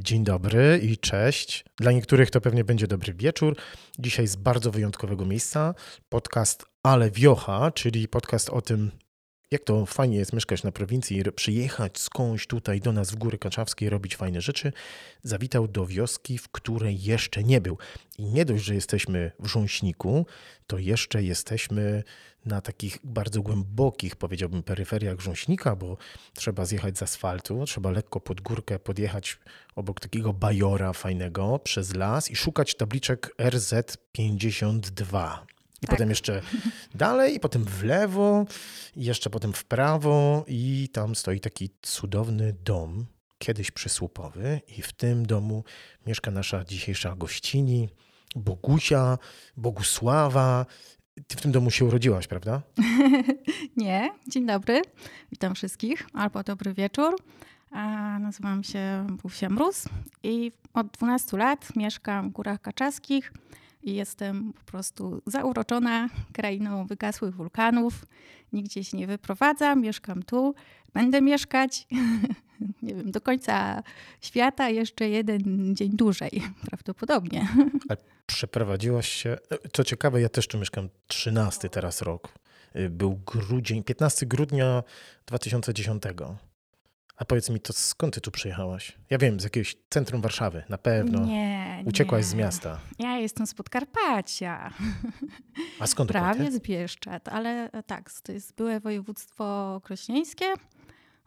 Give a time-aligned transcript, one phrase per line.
[0.00, 1.64] Dzień dobry i cześć.
[1.76, 3.56] Dla niektórych to pewnie będzie dobry wieczór.
[3.98, 5.74] Dzisiaj z bardzo wyjątkowego miejsca
[6.08, 8.90] podcast Ale Wiocha, czyli podcast o tym,
[9.50, 13.90] jak to fajnie jest mieszkać na prowincji, przyjechać skądś tutaj do nas w Góry Kaczawskie,
[13.90, 14.72] robić fajne rzeczy,
[15.22, 17.78] zawitał do wioski, w której jeszcze nie był.
[18.18, 20.26] I nie dość, że jesteśmy w Rząśniku,
[20.66, 22.04] to jeszcze jesteśmy
[22.44, 25.96] na takich bardzo głębokich, powiedziałbym, peryferiach Rząśnika, bo
[26.34, 29.38] trzeba zjechać z asfaltu, trzeba lekko pod górkę podjechać
[29.74, 35.38] obok takiego bajora fajnego przez las i szukać tabliczek RZ52.
[35.86, 35.96] I tak.
[35.96, 36.42] potem jeszcze
[36.94, 38.46] dalej, i potem w lewo,
[38.96, 43.06] i jeszcze potem w prawo, i tam stoi taki cudowny dom,
[43.38, 45.64] kiedyś przysłupowy, i w tym domu
[46.06, 47.88] mieszka nasza dzisiejsza gościni,
[48.36, 49.18] Bogusia,
[49.56, 50.66] Bogusława.
[51.26, 52.62] Ty w tym domu się urodziłaś, prawda?
[53.76, 54.10] Nie.
[54.28, 54.82] Dzień dobry.
[55.32, 57.16] Witam wszystkich, albo dobry wieczór.
[58.20, 59.84] Nazywam się Bufia Mróz
[60.22, 63.32] i od 12 lat mieszkam w Górach Kaczaskich
[63.86, 68.06] i jestem po prostu zauroczona krainą wygasłych wulkanów.
[68.52, 70.54] Nigdzie się nie wyprowadzam, mieszkam tu,
[70.94, 71.86] będę mieszkać,
[72.82, 73.82] nie wiem, do końca
[74.20, 77.48] świata jeszcze jeden dzień dłużej prawdopodobnie.
[77.88, 77.94] A
[78.26, 79.36] przeprowadziłaś się,
[79.72, 82.28] co ciekawe, ja też tu mieszkam 13 teraz rok.
[82.90, 84.82] Był grudzień, 15 grudnia
[85.26, 86.02] 2010.
[87.16, 88.92] A powiedz mi, to skąd ty tu przyjechałaś?
[89.10, 91.26] Ja wiem, z jakiegoś centrum Warszawy, na pewno.
[91.26, 92.28] Nie, Uciekłaś nie.
[92.30, 92.78] z miasta.
[92.98, 94.70] Ja jestem z Podkarpacia.
[95.80, 100.46] A skąd Prawie z Bieszczad, ale e, tak, to jest byłe województwo krośnieńskie.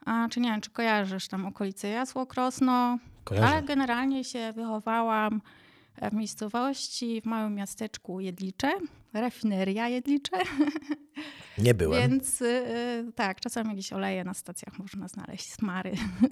[0.06, 2.98] A, czy nie wiem, czy kojarzysz tam okolice Jasło, Krosno.
[3.24, 3.48] Kojarzę.
[3.48, 5.42] Ale generalnie się wychowałam
[6.02, 8.72] w miejscowości, w małym miasteczku Jedlicze,
[9.14, 10.38] rafineria Jedlicze.
[11.58, 12.10] Nie byłem.
[12.10, 15.92] Więc y, tak, czasami jakieś oleje na stacjach można znaleźć, smary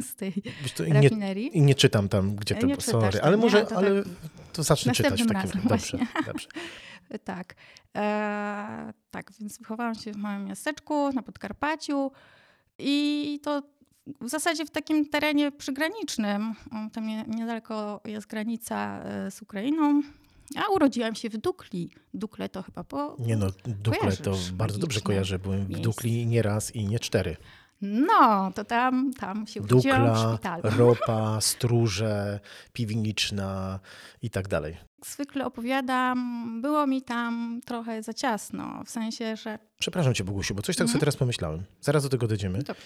[0.10, 0.34] z tej
[0.78, 1.46] to i rafinerii.
[1.46, 4.04] Nie, I nie czytam tam, gdzie to, nie sorry, czytasz, ale nie, może, to ale
[4.04, 4.14] tak.
[4.54, 5.98] to zacznę czytać w takim razie.
[5.98, 6.48] Dobrze, dobrze.
[7.24, 7.56] tak.
[7.96, 12.12] E, tak, więc wychowałam się w małym miasteczku na Podkarpaciu
[12.80, 13.64] i to
[14.22, 16.54] w zasadzie w takim terenie przygranicznym.
[16.94, 20.02] Tam niedaleko jest granica e, z Ukrainą.
[20.56, 21.92] A urodziłam się w Dukli.
[22.14, 23.16] Dukle to chyba po.
[23.20, 25.40] Nie no, Dukle to bardzo dobrze kojarzę.
[25.40, 27.38] Byłem w Dukli nie raz i nie cztery.
[27.82, 30.64] No, to tam, tam się urodziłam Dukla, w szpitalu.
[30.78, 32.40] ropa, stróże,
[32.74, 33.80] piwniczna
[34.22, 34.78] i tak dalej.
[35.06, 39.60] Zwykle opowiadam, było mi tam trochę za ciasno, w sensie, że...
[39.80, 40.92] Przepraszam cię Bogusiu, bo coś tak mhm.
[40.92, 41.64] sobie teraz pomyślałem.
[41.82, 42.58] Zaraz do tego dojdziemy.
[42.64, 42.82] Dobrze.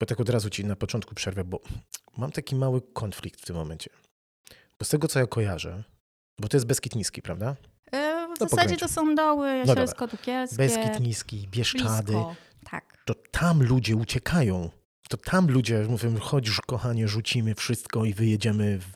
[0.00, 1.60] Bo tak od razu ci na początku przerwę, bo
[2.16, 3.90] mam taki mały konflikt w tym momencie.
[4.78, 5.84] Bo z tego, co ja kojarzę,
[6.42, 7.56] bo to jest Beskid Niski, prawda?
[7.92, 10.56] E, w no zasadzie to są doły jasielsko-dukielskie.
[10.56, 12.12] Beskid Niski, Bieszczady.
[12.12, 12.34] Blisko,
[12.70, 12.98] tak.
[13.04, 14.70] To tam ludzie uciekają.
[15.08, 18.86] To tam ludzie mówią, chodzisz kochanie, rzucimy wszystko i wyjedziemy w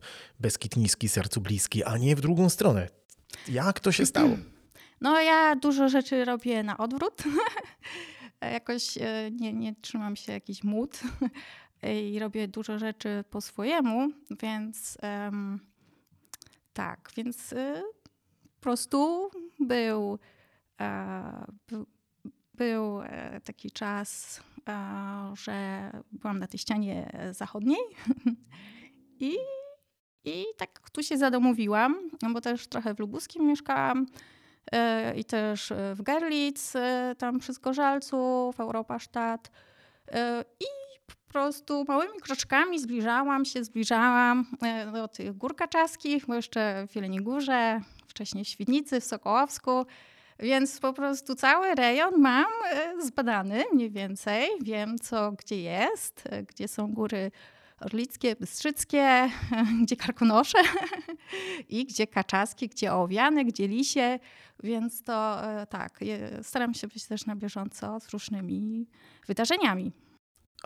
[0.40, 2.88] Beskid Niski, sercu bliski, a nie w drugą stronę.
[3.48, 4.30] Jak to się stało?
[5.00, 7.22] No ja dużo rzeczy robię na odwrót.
[8.40, 8.98] Jakoś
[9.32, 11.00] nie, nie trzymam się jakiś mód
[12.12, 14.98] i robię dużo rzeczy po swojemu, więc...
[15.02, 15.75] Um,
[16.76, 17.82] tak, więc y,
[18.54, 20.18] po prostu był,
[20.80, 21.46] e,
[22.54, 27.80] był e, taki czas, e, że byłam na tej ścianie zachodniej
[29.20, 29.36] i,
[30.24, 34.06] i tak tu się zadomowiłam, no bo też trochę w Lubuskim mieszkałam
[35.16, 36.72] i też w Gerlitz,
[37.18, 39.50] tam przy Zgorzalcu, w Europasztat.
[40.60, 40.85] I
[41.26, 47.18] prostu małymi kroczkami zbliżałam się, zbliżałam e, do tych gór kaczaskich, bo jeszcze w Wieleni
[47.18, 49.86] Górze, wcześniej w Świdnicy, w Sokołowsku.
[50.38, 54.48] Więc po prostu cały rejon mam e, zbadany mniej więcej.
[54.60, 57.30] Wiem, co gdzie jest, e, gdzie są góry
[57.80, 59.30] orlickie, bystrzyckie,
[59.82, 60.58] gdzie karkonosze
[61.68, 64.18] i gdzie kaczaskie, gdzie owiane, gdzie lisie.
[64.62, 66.00] Więc to tak,
[66.42, 68.86] staram się być też na bieżąco z różnymi
[69.26, 69.92] wydarzeniami.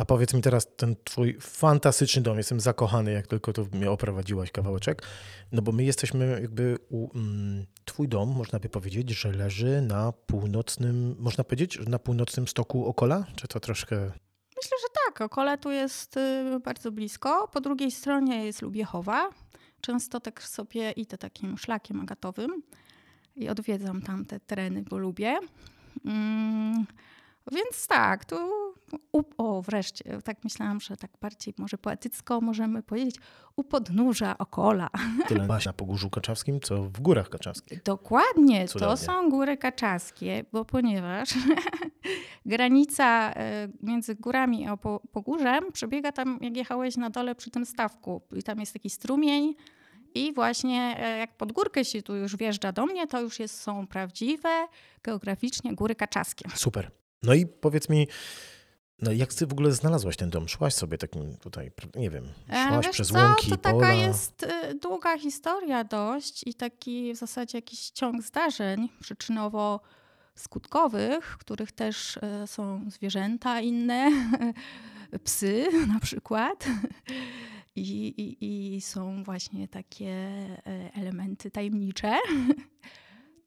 [0.01, 4.51] A powiedz mi teraz, ten twój fantastyczny dom, jestem zakochany, jak tylko to mnie oprowadziłaś
[4.51, 5.03] kawałeczek,
[5.53, 10.13] no bo my jesteśmy jakby, u, mm, twój dom, można by powiedzieć, że leży na
[10.13, 13.25] północnym, można powiedzieć, na północnym stoku Okola?
[13.37, 13.97] Czy to troszkę...
[14.57, 15.21] Myślę, że tak.
[15.21, 17.49] Okole tu jest y, bardzo blisko.
[17.53, 19.31] Po drugiej stronie jest Lubiechowa.
[19.81, 22.63] Często tak sobie idę takim szlakiem agatowym
[23.37, 25.39] i odwiedzam tam te tereny, bo lubię.
[26.05, 26.87] Mm,
[27.53, 28.37] więc tak, tu
[29.39, 33.17] o, wreszcie, tak myślałam, że tak bardziej może poetycko możemy powiedzieć,
[33.57, 34.91] u podnóża Okola.
[35.29, 37.83] Tyle masz na Pogórzu Kaczawskim, co w Górach Kaczawskich.
[37.83, 38.97] Dokładnie, Cudownie.
[38.97, 41.29] to są góry kaczawskie, bo ponieważ
[42.47, 47.67] granica e, między górami a Po- Pogórzem przebiega tam, jak jechałeś na dole przy tym
[47.67, 48.23] stawku.
[48.37, 49.55] I tam jest taki strumień
[50.15, 53.61] i właśnie e, jak pod górkę się tu już wjeżdża do mnie, to już jest,
[53.61, 54.67] są prawdziwe
[55.03, 56.49] geograficznie góry kaczawskie.
[56.55, 56.91] Super.
[57.23, 58.09] No i powiedz mi,
[59.03, 60.49] no jak ty w ogóle znalazłaś ten dom?
[60.49, 63.75] Szłaś sobie takim tutaj, nie wiem, E, szłaś wiesz przez co, łąki, to pola.
[63.81, 71.73] taka jest e, długa historia dość i taki w zasadzie jakiś ciąg zdarzeń przyczynowo-skutkowych, których
[71.73, 74.11] też e, są zwierzęta inne,
[75.25, 76.67] psy na przykład.
[77.77, 78.37] I, i,
[78.77, 80.53] I są właśnie takie e,
[80.95, 82.17] elementy tajemnicze.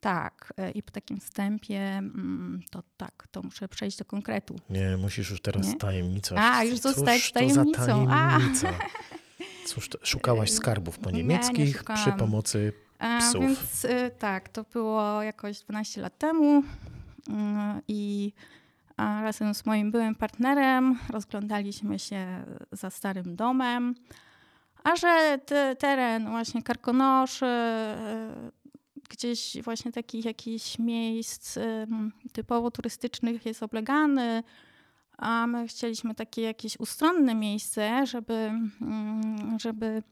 [0.04, 4.56] Tak, e, i po takim wstępie mm, to tak, to muszę przejść do konkretu.
[4.70, 5.76] Nie, musisz już teraz Nie?
[5.76, 6.36] tajemnicą.
[6.38, 7.72] A, już zostać tajemnicą.
[7.72, 8.30] To za A.
[8.30, 8.70] tajemnica?
[9.68, 13.42] Cóż, to, szukałaś skarbów po Nie, nie niemieckich przy pomocy A, psów.
[13.42, 16.64] Więc y, tak, to było jakoś 12 lat temu y,
[17.88, 18.34] i
[18.98, 23.96] a, razem z moim byłym partnerem rozglądaliśmy się za starym domem,
[24.84, 27.46] a że te, teren właśnie Karkonoszy,
[29.14, 31.60] gdzieś właśnie takich jakichś miejsc
[32.34, 34.44] typowo turystycznych jest oblegany,
[35.18, 38.34] a my chcieliśmy takie jakieś ustronne miejsce, żeby,
[38.82, 40.04] mm, żeby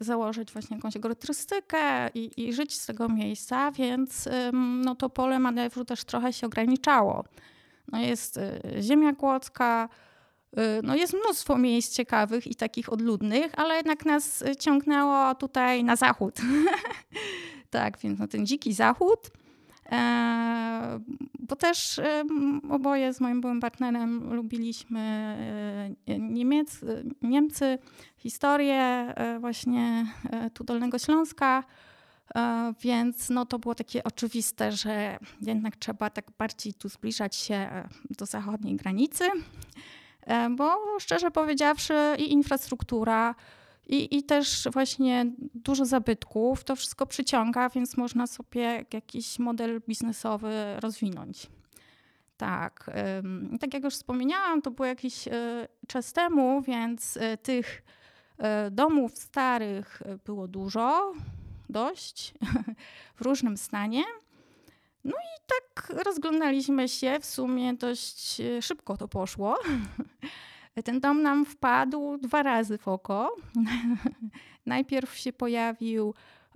[0.00, 5.84] założyć właśnie jakąś agroturystykę i, i żyć z tego miejsca, więc no, to pole manewru
[5.84, 7.24] też trochę się ograniczało.
[7.92, 9.88] No, jest y, ziemia kłodzka,
[10.58, 15.84] y, no, jest mnóstwo miejsc ciekawych i takich odludnych, ale jednak nas y, ciągnęło tutaj
[15.84, 16.34] na zachód.
[17.70, 19.30] tak, więc no, ten dziki zachód.
[19.92, 21.00] E,
[21.38, 22.24] bo też e,
[22.70, 25.00] oboje z moim byłym partnerem lubiliśmy
[26.08, 26.80] e, Niemiec,
[27.22, 27.78] Niemcy,
[28.16, 31.64] historię e, właśnie e, tu Dolnego Śląska,
[32.34, 37.54] e, więc no to było takie oczywiste, że jednak trzeba tak bardziej tu zbliżać się
[37.54, 37.88] e,
[38.18, 39.24] do zachodniej granicy,
[40.22, 43.34] e, bo szczerze powiedziawszy i infrastruktura,
[43.88, 50.52] i, I też właśnie dużo zabytków, to wszystko przyciąga, więc można sobie jakiś model biznesowy
[50.80, 51.46] rozwinąć.
[52.36, 52.90] Tak,
[53.60, 55.30] tak jak już wspomniałam, to było jakiś y,
[55.86, 57.82] czas temu, więc y, tych
[58.66, 61.12] y, domów starych było dużo,
[61.68, 62.34] dość,
[63.16, 64.04] w różnym stanie.
[65.04, 69.58] No i tak rozglądaliśmy się, w sumie dość szybko to poszło.
[70.82, 73.36] Ten dom nam wpadł dwa razy w oko.
[74.66, 76.14] Najpierw się pojawił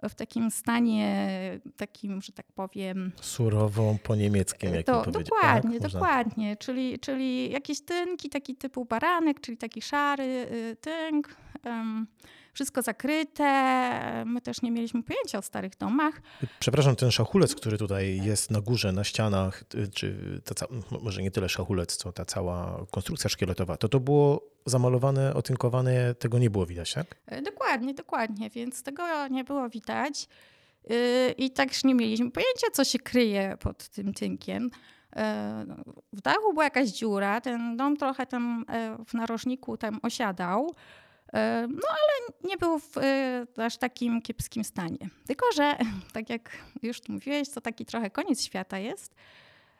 [0.09, 3.13] w takim stanie, takim, że tak powiem.
[3.21, 5.93] Surową po niemieckim, jak to, to, Dokładnie, tak?
[5.93, 6.57] dokładnie.
[6.57, 11.37] Czyli, czyli jakieś tynki, taki typu baranek, czyli taki szary y, tynk.
[11.65, 12.07] Um,
[12.53, 14.25] wszystko zakryte.
[14.27, 16.23] My też nie mieliśmy pojęcia o starych domach.
[16.61, 19.65] Przepraszam, ten szachulec, który tutaj jest na górze, na ścianach,
[19.95, 20.67] czy ta,
[21.03, 26.39] może nie tyle szachulec, co ta cała konstrukcja szkieletowa, to to było zamalowane, otynkowane, tego
[26.39, 27.07] nie było widać, tak?
[27.27, 30.29] E, Dokładnie, dokładnie, więc tego nie było widać.
[30.91, 30.97] Yy,
[31.39, 34.71] I także nie mieliśmy pojęcia, co się kryje pod tym tynkiem.
[35.17, 35.65] E,
[36.13, 40.75] W dachu była jakaś dziura, ten dom trochę tam e, w narożniku tam osiadał,
[41.69, 44.99] no ale nie był w e, aż takim kiepskim stanie.
[45.27, 45.77] Tylko, że
[46.15, 46.51] tak jak
[46.83, 49.15] już mówiłeś, to taki trochę koniec świata jest.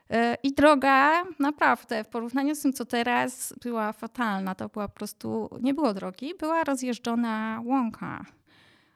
[0.09, 4.55] E, I droga naprawdę w porównaniu z tym, co teraz, była fatalna.
[4.55, 8.25] To była po prostu, nie było drogi, była rozjeżdżona łąka.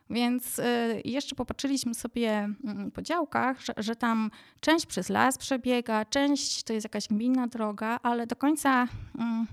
[0.09, 0.61] Więc
[1.05, 6.73] jeszcze popatrzyliśmy sobie mm, po działkach, że, że tam część przez las przebiega, część to
[6.73, 8.87] jest jakaś gminna droga, ale do końca
[9.19, 9.47] mm,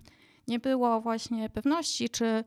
[0.48, 2.44] nie było właśnie pewności, czy, e,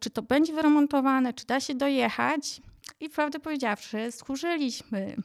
[0.00, 2.60] czy to będzie wyremontowane, czy da się dojechać.
[3.00, 5.16] I prawdę powiedziawszy, służyliśmy.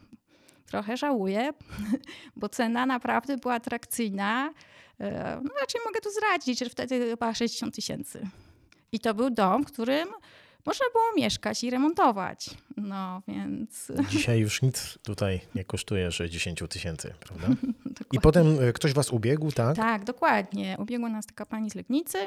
[0.66, 1.50] Trochę żałuję,
[2.36, 4.52] bo cena naprawdę była atrakcyjna.
[5.00, 8.26] E, No raczej mogę tu zdradzić, że wtedy chyba 60 tysięcy.
[8.92, 10.08] I to był dom, w którym
[10.66, 12.50] można było mieszkać i remontować.
[12.76, 13.92] No więc.
[14.10, 17.46] Dzisiaj już nic tutaj nie kosztuje 60 tysięcy, prawda?
[18.12, 19.76] I potem e, ktoś was ubiegł, tak?
[19.76, 20.76] Tak, dokładnie.
[20.78, 22.18] Ubiegła nas taka pani z Legnicy.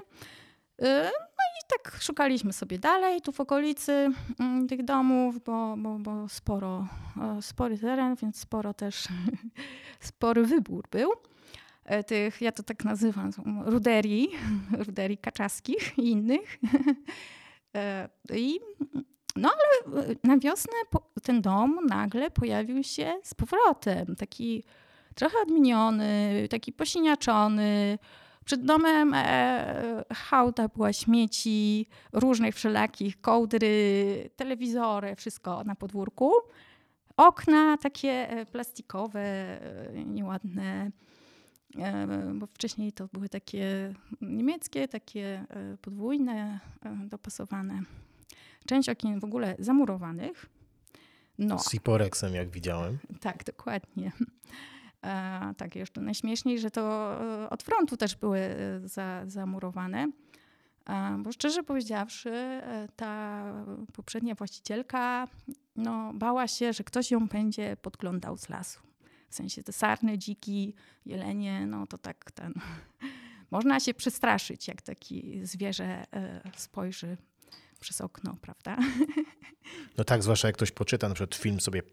[0.82, 1.12] Y,
[1.42, 4.10] No i tak szukaliśmy sobie dalej tu w okolicy
[4.40, 6.88] mm, tych domów, bo, bo, bo sporo,
[7.38, 9.08] e, spory teren, więc sporo też,
[10.00, 11.12] spory wybór był.
[11.86, 13.32] E, Tych, ja to tak nazywam,
[13.66, 14.30] ruderii,
[14.88, 16.60] ruderii kaczaskich i innych.
[17.76, 18.60] E, I,
[19.36, 20.74] no ale na wiosnę
[21.24, 24.16] ten dom nagle pojawił się z powrotem.
[24.16, 24.64] Taki
[25.16, 28.00] trochę odmieniony, taki posiniaczony.
[28.46, 36.32] Przed domem e, hałda była śmieci, różnych wszelakich, kołdry, telewizory, wszystko na podwórku.
[37.18, 40.92] Okna takie e, plastikowe, e, nieładne,
[41.78, 45.46] e, bo wcześniej to były takie niemieckie, takie
[45.82, 46.60] podwójne,
[47.06, 47.82] dopasowane.
[48.66, 50.50] Część okien w ogóle zamurowanych.
[51.38, 51.60] No.
[51.60, 52.98] Z Iporexem, jak widziałem.
[53.20, 54.12] Tak, dokładnie.
[55.04, 57.16] E, tak, jeszcze najśmieszniej, że to
[57.50, 58.40] od frontu też były
[58.84, 60.08] za, zamurowane.
[61.18, 62.62] Bo szczerze powiedziawszy,
[62.96, 63.44] ta
[63.94, 65.28] poprzednia właścicielka
[65.76, 68.80] no, bała się, że ktoś ją będzie podglądał z lasu.
[69.30, 70.74] W sensie te sarny, dziki,
[71.06, 72.54] jelenie, no to tak ten...
[73.52, 77.18] Można się przestraszyć, jak taki zwierzę e, spojrzy
[77.80, 78.78] przez okno, prawda?
[79.98, 81.84] No tak, zwłaszcza jak ktoś poczyta na przykład film sobie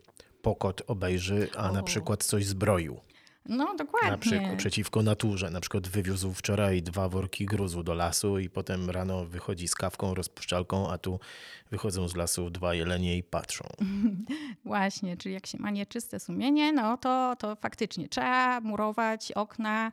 [0.43, 1.73] Pokot obejrzy, a o.
[1.73, 3.01] na przykład coś zbroił.
[3.49, 4.11] No, dokładnie.
[4.11, 5.51] Na przykład przeciwko naturze.
[5.51, 10.15] Na przykład wywiózł wczoraj dwa worki gruzu do lasu i potem rano wychodzi z kawką,
[10.15, 11.21] rozpuszczalką, a tu
[11.71, 13.65] wychodzą z lasu dwa jelenie i patrzą.
[14.65, 19.93] Właśnie, czyli jak się ma nieczyste sumienie, no to, to faktycznie trzeba murować okna,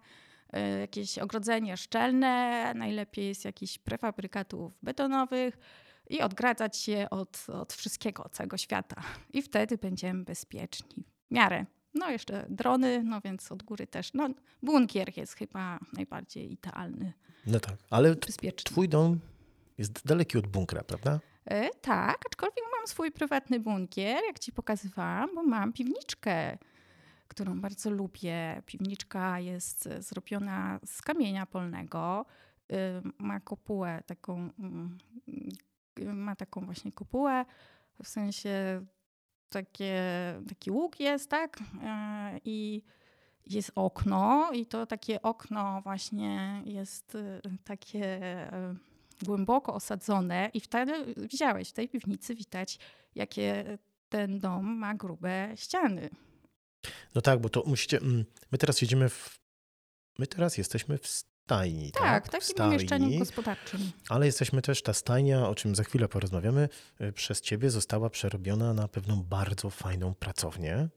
[0.56, 5.58] y, jakieś ogrodzenie szczelne, najlepiej jest jakiś prefabrykatów betonowych
[6.09, 9.01] i odgradzać się od, od wszystkiego, całego świata.
[9.33, 11.03] I wtedy będziemy bezpieczni.
[11.27, 11.65] W miarę.
[11.93, 14.13] No jeszcze drony, no więc od góry też.
[14.13, 14.29] No,
[14.63, 17.13] bunkier jest chyba najbardziej idealny.
[17.47, 18.15] No tak, ale
[18.65, 19.19] twój dom
[19.77, 21.19] jest daleki od bunkra, prawda?
[21.45, 26.57] E, tak, aczkolwiek mam swój prywatny bunkier, jak ci pokazywałam, bo mam piwniczkę,
[27.27, 28.62] którą bardzo lubię.
[28.65, 32.25] Piwniczka jest zrobiona z kamienia polnego.
[32.71, 34.97] E, ma kopułę taką, mm,
[36.00, 37.46] ma taką właśnie kopułę,
[38.04, 38.86] w sensie
[39.50, 40.04] takie,
[40.50, 41.60] taki łuk jest, tak?
[41.84, 42.84] E, I
[43.48, 48.75] jest okno, i to takie okno właśnie jest e, takie e,
[49.24, 52.80] głęboko osadzone, i wtedy widziałeś w tej piwnicy widać,
[53.16, 53.78] jakie
[54.10, 56.10] ten dom ma grube ściany.
[57.16, 57.98] No tak, bo to musicie.
[57.98, 59.40] Mm, my teraz jedziemy w.
[60.20, 61.08] My teraz jesteśmy w
[61.46, 61.92] stajni.
[61.92, 62.25] Tak, tak?
[62.25, 63.92] w takim stajni, mieszkaniu gospodarczym.
[64.10, 66.70] Ale jesteśmy też, ta stajnia, o czym za chwilę porozmawiamy,
[67.02, 70.88] y, przez ciebie została przerobiona na pewną bardzo fajną pracownię.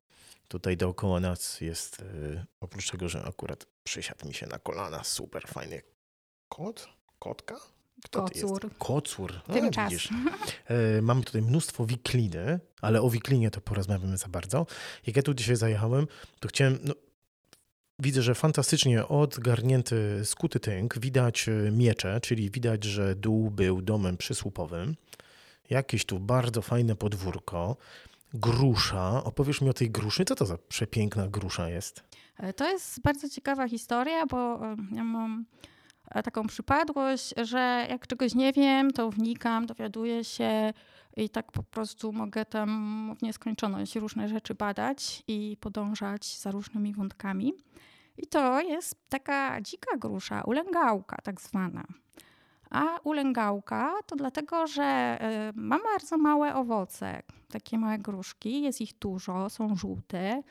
[0.48, 5.48] Tutaj dookoła nas jest, y, oprócz tego, że akurat przysiadł mi się na kolana, super
[5.48, 5.82] fajny
[6.48, 6.88] kot,
[7.18, 7.56] kotka?
[8.04, 8.70] Kto Kocur.
[8.78, 9.32] Kocur.
[9.48, 9.90] No, Tym czas.
[9.90, 10.08] Widzisz.
[10.66, 14.66] E, mamy tutaj mnóstwo wikliny, ale o wiklinie to porozmawiamy za bardzo.
[15.06, 16.06] Jak ja tu dzisiaj zajechałem,
[16.40, 16.94] to chciałem, no,
[18.02, 20.98] Widzę, że fantastycznie odgarnięty skuty tynk.
[20.98, 24.96] Widać e, miecze, czyli widać, że dół był domem przysłupowym.
[25.70, 27.76] Jakieś tu bardzo fajne podwórko.
[28.34, 29.24] Grusza.
[29.24, 30.24] Opowiesz mi o tej gruszy.
[30.24, 32.02] Co to za przepiękna grusza jest?
[32.36, 35.44] E, to jest bardzo ciekawa historia, bo e, ja mam
[36.24, 40.72] taką przypadłość, że jak czegoś nie wiem, to wnikam, dowiaduję się
[41.16, 46.94] i tak po prostu mogę tam w nieskończoność różne rzeczy badać i podążać za różnymi
[46.94, 47.52] wątkami.
[48.18, 51.84] I to jest taka dzika grusza, ulęgałka tak zwana.
[52.70, 58.98] A ulęgałka to dlatego, że e, ma bardzo małe owoce, takie małe gruszki, jest ich
[58.98, 60.42] dużo, są żółte.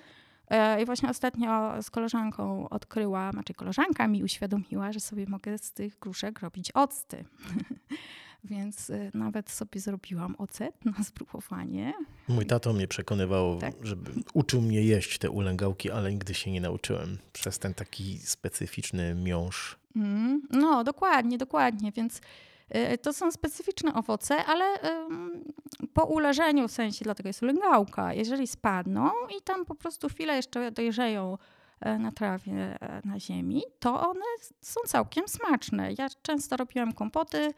[0.50, 5.72] E, I właśnie ostatnio z koleżanką odkryłam, znaczy koleżanka mi uświadomiła, że sobie mogę z
[5.72, 7.26] tych gruszek robić octy.
[8.44, 11.94] Więc y, nawet sobie zrobiłam ocet na spróbowanie.
[12.28, 13.74] Mój tato mnie przekonywał, tak.
[13.84, 19.16] żeby uczył mnie jeść te ulęgałki, ale nigdy się nie nauczyłem przez ten taki specyficzny
[19.16, 19.78] miąższ.
[19.96, 21.92] Mm, no, dokładnie, dokładnie.
[21.92, 22.22] Więc
[23.02, 24.66] to są specyficzne owoce, ale
[25.94, 30.72] po uleżeniu w sensie, dlatego jest ulęgałka, jeżeli spadną i tam po prostu chwilę jeszcze
[30.72, 31.38] dojrzeją
[31.82, 34.26] e, na trawie e, na ziemi, to one
[34.62, 35.94] są całkiem smaczne.
[35.98, 37.54] Ja często robiłam kompoty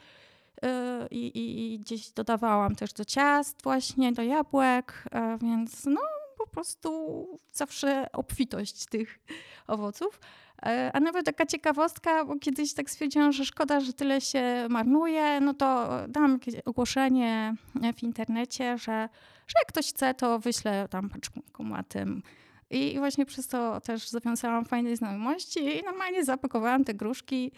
[0.65, 6.01] Y, i, i, i gdzieś dodawałam też do ciast właśnie, do jabłek, e, więc no
[6.37, 9.19] po prostu zawsze obfitość tych
[9.67, 10.19] owoców.
[10.65, 15.39] E, a nawet taka ciekawostka, bo kiedyś tak stwierdziłam, że szkoda, że tyle się marnuje,
[15.39, 17.55] no to dam ogłoszenie
[17.95, 19.09] w internecie, że,
[19.47, 22.21] że jak ktoś chce, to wyślę tam paczką łatem
[22.69, 27.51] i właśnie przez to też zawiązałam fajne znajomości i normalnie zapakowałam te gruszki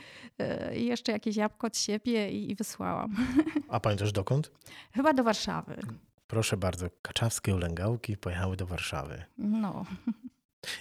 [0.71, 3.15] y, i jeszcze jakieś jabłko od siebie i wysłałam.
[3.69, 4.51] A pamiętasz dokąd?
[4.93, 5.77] Chyba do Warszawy.
[6.27, 9.23] Proszę bardzo, kaczawskie ulęgałki pojechały do Warszawy.
[9.37, 9.85] No.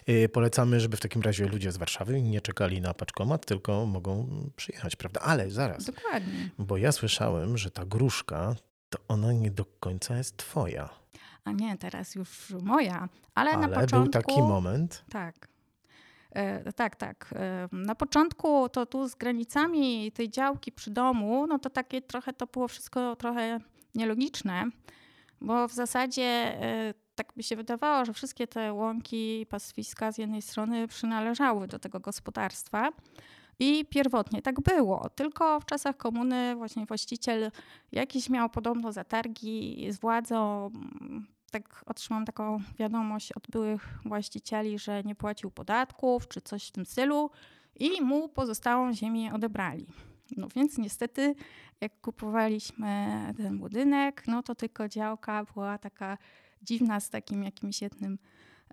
[0.08, 4.28] Y, polecamy, żeby w takim razie ludzie z Warszawy nie czekali na paczkomat, tylko mogą
[4.56, 5.20] przyjechać, prawda?
[5.20, 5.84] Ale zaraz.
[5.84, 6.50] Dokładnie.
[6.58, 8.54] Bo ja słyszałem, że ta gruszka,
[8.90, 11.00] to ona nie do końca jest twoja
[11.44, 13.08] a nie, teraz już moja.
[13.34, 13.96] Ale, Ale na początku...
[13.96, 15.04] był taki moment.
[15.10, 15.48] Tak.
[16.30, 17.34] E, tak, tak.
[17.36, 22.32] E, na początku to tu z granicami tej działki przy domu, no to takie trochę
[22.32, 23.58] to było wszystko trochę
[23.94, 24.64] nielogiczne,
[25.40, 30.42] bo w zasadzie e, tak by się wydawało, że wszystkie te łąki, pastwiska z jednej
[30.42, 32.88] strony przynależały do tego gospodarstwa.
[33.58, 37.50] I pierwotnie tak było, tylko w czasach komuny właśnie właściciel
[37.92, 40.70] jakiś miał podobno zatargi z władzą.
[41.50, 46.86] Tak otrzymałam taką wiadomość od byłych właścicieli, że nie płacił podatków czy coś w tym
[46.86, 47.30] stylu
[47.76, 49.86] i mu pozostałą ziemię odebrali.
[50.36, 51.34] No więc niestety,
[51.80, 56.18] jak kupowaliśmy ten budynek, no to tylko działka była taka
[56.62, 58.18] dziwna z takim jakimś jednym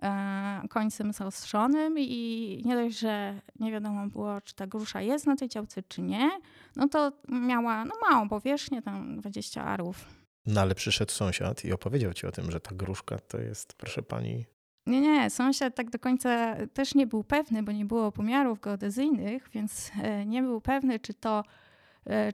[0.02, 5.36] e, końcem zaostrzonym i nie dość, że nie wiadomo było, czy ta grusza jest na
[5.36, 6.30] tej działce, czy nie,
[6.76, 10.04] no to miała no małą powierzchnię, tam 20 arów.
[10.46, 14.02] No ale przyszedł sąsiad i opowiedział ci o tym, że ta gruszka to jest, proszę
[14.02, 14.44] pani...
[14.86, 19.48] Nie, nie, sąsiad tak do końca też nie był pewny, bo nie było pomiarów geodezyjnych,
[19.54, 21.44] więc e, nie był pewny, czy to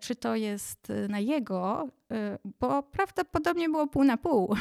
[0.01, 4.57] czy to jest e, na jego, e, bo prawdopodobnie było pół na pół.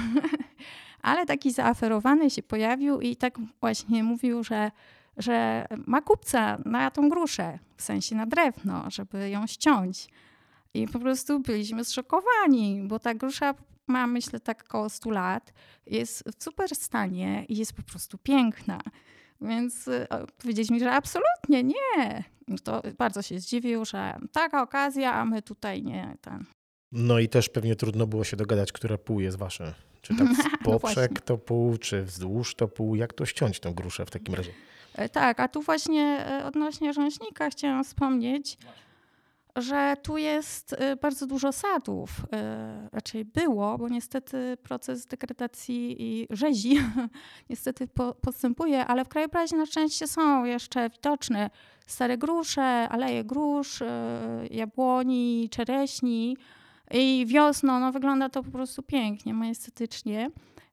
[1.01, 4.71] Ale taki zaaferowany się pojawił i tak właśnie mówił, że,
[5.17, 10.07] że ma kupca na tą gruszę, w sensie na drewno, żeby ją ściąć.
[10.73, 13.53] I po prostu byliśmy zszokowani, bo ta grusza
[13.87, 15.53] ma myślę tak około 100 lat,
[15.85, 18.79] jest w super stanie i jest po prostu piękna.
[19.43, 19.89] Więc
[20.37, 22.23] powiedzieliśmy, że absolutnie nie.
[22.63, 26.45] To bardzo się zdziwił, że taka okazja, a my tutaj nie ten.
[26.91, 29.73] No i też pewnie trudno było się dogadać, które pół jest wasze.
[30.01, 32.95] Czy tak w no poprzek no to pół, czy wzdłuż to pół.
[32.95, 34.51] Jak to ściąć tą gruszę w takim razie?
[34.95, 38.57] E, tak, a tu właśnie e, odnośnie rzęśnika chciałam wspomnieć,
[39.55, 42.09] że tu jest y, bardzo dużo sadów.
[42.19, 46.79] Y, raczej było, bo niestety proces degradacji i rzezi
[47.49, 47.87] niestety
[48.21, 51.49] postępuje, ale w krajobrazie na szczęście są jeszcze widoczne
[51.87, 53.85] stare grusze, aleje grusz, y,
[54.51, 56.37] jabłoni, czereśni.
[56.91, 60.31] I wiosną no, wygląda to po prostu pięknie, majestatycznie.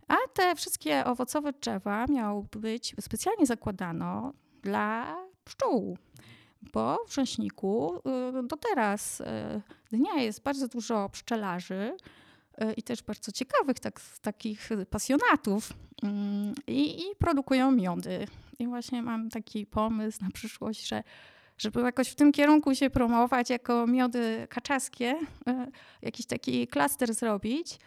[0.08, 4.32] A te wszystkie owocowe drzewa miały być specjalnie zakładano
[4.62, 5.98] dla pszczół
[6.62, 8.02] bo w Rzęśniku
[8.38, 9.24] y, do teraz y,
[9.90, 11.96] dnia jest bardzo dużo pszczelarzy
[12.62, 18.26] y, i też bardzo ciekawych tak, takich pasjonatów mm, i, i produkują miody.
[18.58, 21.02] I właśnie mam taki pomysł na przyszłość, że
[21.58, 25.16] żeby jakoś w tym kierunku się promować jako miody kaczaskie,
[26.02, 27.78] jakiś taki klaster zrobić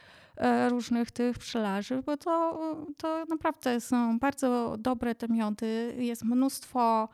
[0.70, 2.60] różnych tych pszczelarzy, bo to,
[2.98, 5.96] to naprawdę są bardzo dobre te miody.
[5.98, 7.10] Jest mnóstwo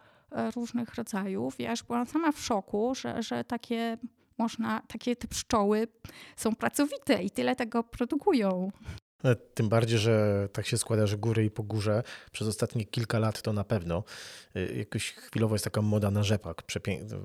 [0.55, 1.59] różnych rodzajów.
[1.59, 3.97] Ja aż byłam sama w szoku, że, że takie
[4.37, 5.87] można, takie te pszczoły
[6.35, 8.71] są pracowite i tyle tego produkują.
[9.23, 13.19] E, tym bardziej, że tak się składa, że góry i po górze przez ostatnie kilka
[13.19, 14.03] lat to na pewno.
[14.55, 16.63] E, jakoś chwilowo jest taka moda na rzepak,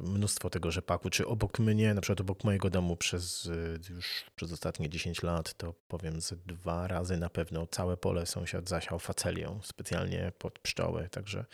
[0.02, 1.10] mnóstwo tego rzepaku.
[1.10, 3.50] Czy obok mnie, na przykład obok mojego domu przez
[3.90, 8.68] już przez ostatnie 10 lat, to powiem z dwa razy na pewno całe pole sąsiad
[8.68, 11.08] zasiał facelią specjalnie pod pszczoły.
[11.10, 11.44] Także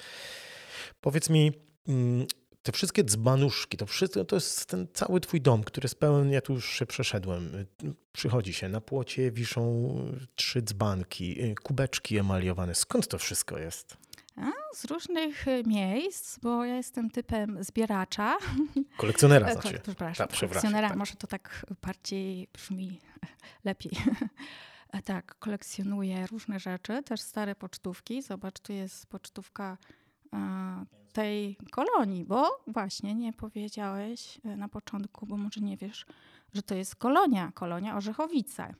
[1.00, 1.52] Powiedz mi,
[1.88, 2.26] mm,
[2.62, 6.40] te wszystkie dzbanuszki, to wszystko to jest ten cały twój dom, który jest pełen, ja
[6.40, 7.66] tu już się przeszedłem.
[8.12, 9.94] Przychodzi się, na płocie wiszą
[10.34, 12.74] trzy dzbanki, y, kubeczki emaliowane.
[12.74, 13.96] Skąd to wszystko jest?
[14.36, 18.38] A, z różnych y, miejsc, bo ja jestem typem zbieracza.
[18.96, 19.80] Kolekcjonera znaczy.
[19.82, 20.98] Przepraszam, tak, kolekcjonera, tak.
[20.98, 23.00] może to tak bardziej brzmi
[23.64, 23.92] lepiej.
[24.92, 28.22] E, tak, kolekcjonuję różne rzeczy, też stare pocztówki.
[28.22, 29.78] Zobacz, tu jest pocztówka
[31.12, 36.06] tej kolonii, bo właśnie nie powiedziałeś e, na początku, bo może nie wiesz,
[36.54, 38.74] że to jest kolonia, kolonia Orzechowice.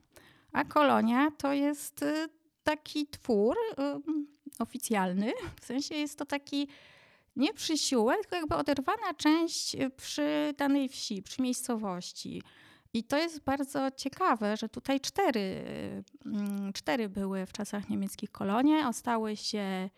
[0.53, 2.29] A kolonia to jest y,
[2.63, 3.57] taki twór
[4.59, 6.69] oficjalny, w sensie jest to taki
[7.37, 12.43] nie przysiłek, tylko jakby oderwana część przy danej wsi, przy miejscowości.
[12.93, 15.65] I to jest bardzo ciekawe, że tutaj cztery,
[16.75, 19.91] cztery były w czasach niemieckich kolonie, ostały się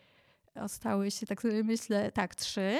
[0.55, 2.79] Ostały się, tak sobie myślę, tak, trzy.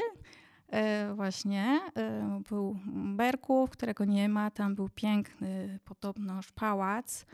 [0.73, 2.79] E, właśnie e, był
[3.15, 4.51] Berków, którego nie ma.
[4.51, 7.25] Tam był piękny podobnoż pałac,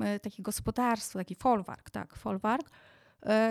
[0.00, 2.70] e, takie gospodarstwo, taki folwark, tak, folwark.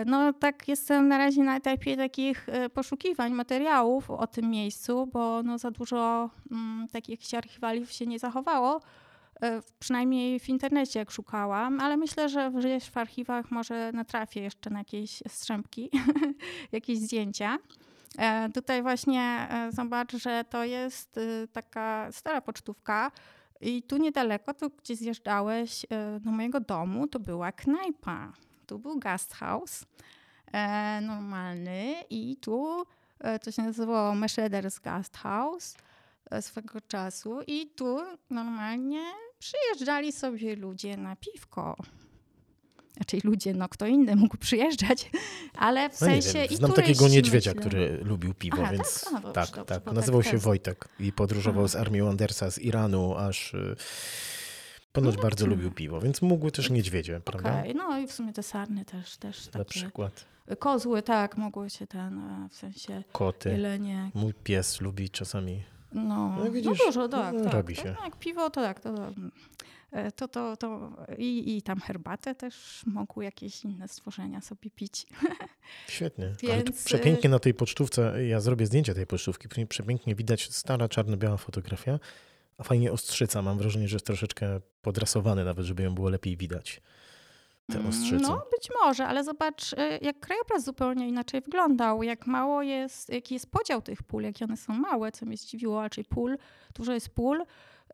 [0.06, 5.58] No tak jestem na razie na etapie takich poszukiwań materiałów o tym miejscu, bo no
[5.58, 8.80] za dużo mm, takich archiwaliów się nie zachowało.
[9.40, 14.70] E, przynajmniej w internecie jak szukałam, ale myślę, że gdzieś w archiwach może natrafię jeszcze
[14.70, 15.90] na jakieś strzępki,
[16.72, 17.58] jakieś zdjęcia.
[18.18, 21.20] E, tutaj właśnie e, zobacz, że to jest
[21.52, 23.10] taka stara pocztówka
[23.60, 25.86] i tu niedaleko, tu gdzie zjeżdżałeś
[26.20, 28.32] do mojego domu, to była knajpa.
[28.66, 29.84] Tu był gasthaus
[31.02, 32.86] normalny i tu
[33.42, 34.14] to się nazywało
[34.82, 35.91] Gasthaus e,
[36.40, 37.98] swego czasu i tu
[38.30, 39.02] normalnie
[39.38, 41.76] przyjeżdżali sobie ludzie na piwko.
[42.96, 45.10] Znaczy ludzie, no kto inny mógł przyjeżdżać,
[45.66, 47.68] ale w No sensie wiem, i znam turyści, takiego niedźwiedzia, myślę.
[47.68, 49.12] który lubił piwo, Aha, więc tak?
[49.22, 49.94] Dobrze, tak, dobrze, tak.
[49.94, 51.68] Nazywał tak się Wojtek i podróżował Aha.
[51.68, 53.76] z armią Andersa z Iranu, aż y,
[54.92, 57.62] ponoć No, bardzo lubił piwo, więc mógł też niedźwiedzie, prawda?
[57.74, 59.64] No i w sumie te sarny też, też Na takie.
[59.70, 60.24] przykład
[60.58, 63.50] Kozły, tak, mogły się ten, e, w sensie koty.
[63.50, 64.10] jelenie.
[64.14, 65.62] Mój pies lubi czasami.
[65.94, 67.52] No, No no, widzisz, dużo, tak, no, tak.
[67.52, 67.96] robi to, się.
[68.04, 68.94] Jak piwo, to tak, to,
[69.92, 75.06] e, to, to, to i, i tam herbatę też mogły jakieś inne stworzenia sobie pić.
[75.88, 76.34] Świetnie.
[76.42, 80.88] Więc, y- przepięknie na tej pocztówce, ja zrobię zdjęcie tej pocztówki, prze- przepięknie widać stara
[80.88, 81.98] czarno-biała fotografia,
[82.58, 83.42] a fajnie ostrzyca.
[83.42, 86.80] Mam wrażenie, że jest troszeczkę podrasowany nawet, żeby ją było lepiej widać.
[87.72, 88.22] Te ostrzyce.
[88.22, 93.34] No, być może, ale zobacz, e, jak krajobraz zupełnie inaczej wyglądał, jak mało jest, jaki
[93.34, 96.38] jest podział tych pól, jakie one są małe, co mnie zdziwiło, raczej pól,
[96.74, 97.44] dużo jest pól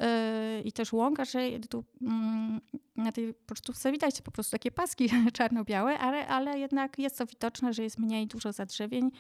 [0.01, 2.61] e, i też łąk, raczej tu mm,
[2.97, 7.73] na tej pocztówce widać po prostu takie paski czarno-białe, ale, ale jednak jest to widoczne,
[7.73, 9.11] że jest mniej dużo zadrzewień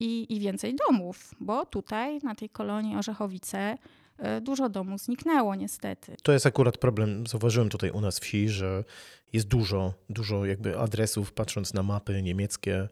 [0.00, 3.78] i, i więcej domów, bo tutaj na tej kolonii Orzechowice
[4.42, 6.16] dużo domów zniknęło niestety.
[6.22, 8.84] To jest akurat problem, zauważyłem tutaj u nas wsi, że
[9.32, 12.88] jest dużo, dużo jakby adresów, patrząc na mapy niemieckie,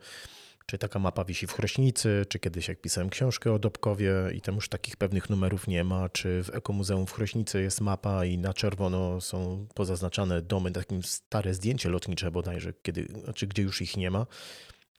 [0.67, 4.55] czy taka mapa wisi w Chrośnicy, czy kiedyś jak pisałem książkę o Dobkowie i tam
[4.55, 8.55] już takich pewnych numerów nie ma, czy w Ekomuzeum w Chrośnicy jest mapa i na
[8.55, 14.11] czerwono są pozaznaczane domy, takim stare zdjęcie lotnicze bodajże, kiedy, znaczy gdzie już ich nie
[14.11, 14.27] ma.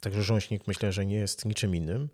[0.01, 2.09] Także Rząśnik myślę, że nie jest niczym innym.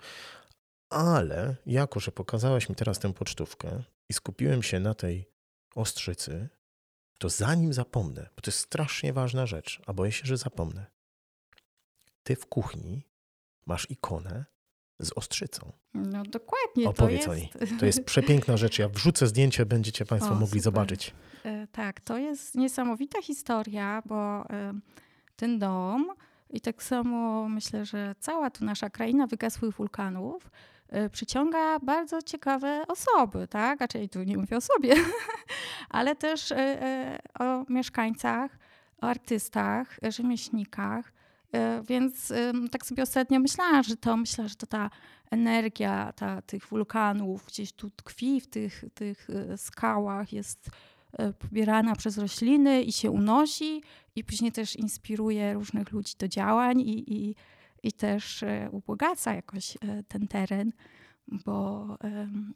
[0.89, 5.29] Ale jako, że pokazałaś mi teraz tę pocztówkę i skupiłem się na tej
[5.75, 6.49] ostrzycy,
[7.19, 10.85] to zanim zapomnę, bo to jest strasznie ważna rzecz, a boję się, że zapomnę.
[12.23, 13.07] Ty w kuchni
[13.65, 14.45] masz ikonę
[14.99, 15.71] z ostrzycą.
[15.93, 17.55] No dokładnie, Opowiedz to o jest...
[17.59, 17.77] niej.
[17.79, 18.79] To jest przepiękna rzecz.
[18.79, 20.63] Ja wrzucę zdjęcie, będziecie Państwo O, mogli super.
[20.63, 21.13] zobaczyć.
[21.43, 24.73] E, Tak, to jest niesamowita historia, bo e,
[25.35, 26.11] ten dom
[26.49, 30.51] i tak samo myślę, że cała tu nasza kraina wygasłych wulkanów
[31.11, 33.81] przyciąga bardzo ciekawe osoby, tak?
[33.81, 34.95] Raczej tu nie mówię o sobie,
[35.89, 38.57] ale też e, e, o mieszkańcach,
[39.01, 41.13] o artystach, rzemieślnikach.
[41.87, 42.33] Więc
[42.71, 44.89] tak sobie ostatnio myślałam, że to myślę, że to ta
[45.31, 50.69] energia ta, tych wulkanów gdzieś tu tkwi w tych, tych skałach, jest
[51.39, 53.83] pobierana przez rośliny i się unosi
[54.15, 57.35] i później też inspiruje różnych ludzi do działań i, i,
[57.85, 60.71] i też e, ubogaca jakoś e, ten teren,
[61.27, 61.87] bo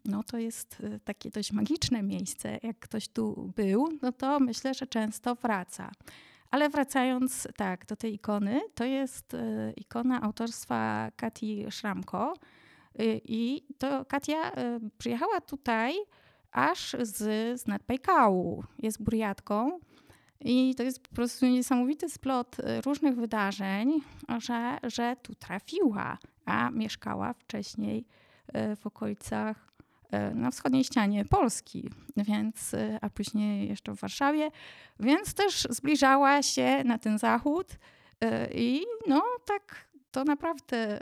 [0.04, 2.58] no, to jest e, takie dość magiczne miejsce.
[2.62, 5.90] Jak ktoś tu był, no to myślę, że często wraca.
[6.50, 9.36] Ale wracając tak do tej ikony, to jest
[9.76, 12.34] ikona autorstwa Kati Szramko.
[13.24, 14.52] I to Katia
[14.98, 15.94] przyjechała tutaj
[16.52, 17.16] aż z,
[17.60, 18.64] z Nadbajkału.
[18.78, 19.80] Jest burjatką.
[20.44, 24.00] I to jest po prostu niesamowity splot e, różnych wydarzeń,
[24.38, 28.04] że, że tu trafiła, a mieszkała wcześniej
[28.52, 29.72] e, w okolicach
[30.10, 34.50] e, na wschodniej ścianie Polski, więc, a później jeszcze w Warszawie,
[35.00, 37.66] więc też zbliżała się na ten zachód
[38.54, 41.00] i no tak to naprawdę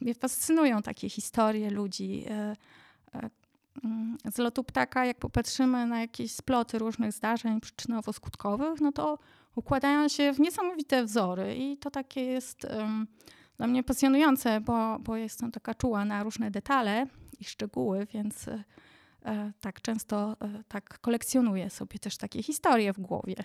[0.00, 2.24] mnie fascynują takie historie ludzi.
[4.34, 9.18] Z lotu ptaka, jak popatrzymy na jakieś sploty różnych zdarzeń przyczynowo-skutkowych, no to
[9.54, 13.06] układają się w niesamowite wzory i to takie jest em,
[13.56, 17.06] dla mnie pasjonujące, bo, bo jestem taka czuła na różne detale
[17.40, 23.36] i szczegóły, więc e, tak często e, tak kolekcjonuję sobie też takie historie w głowie.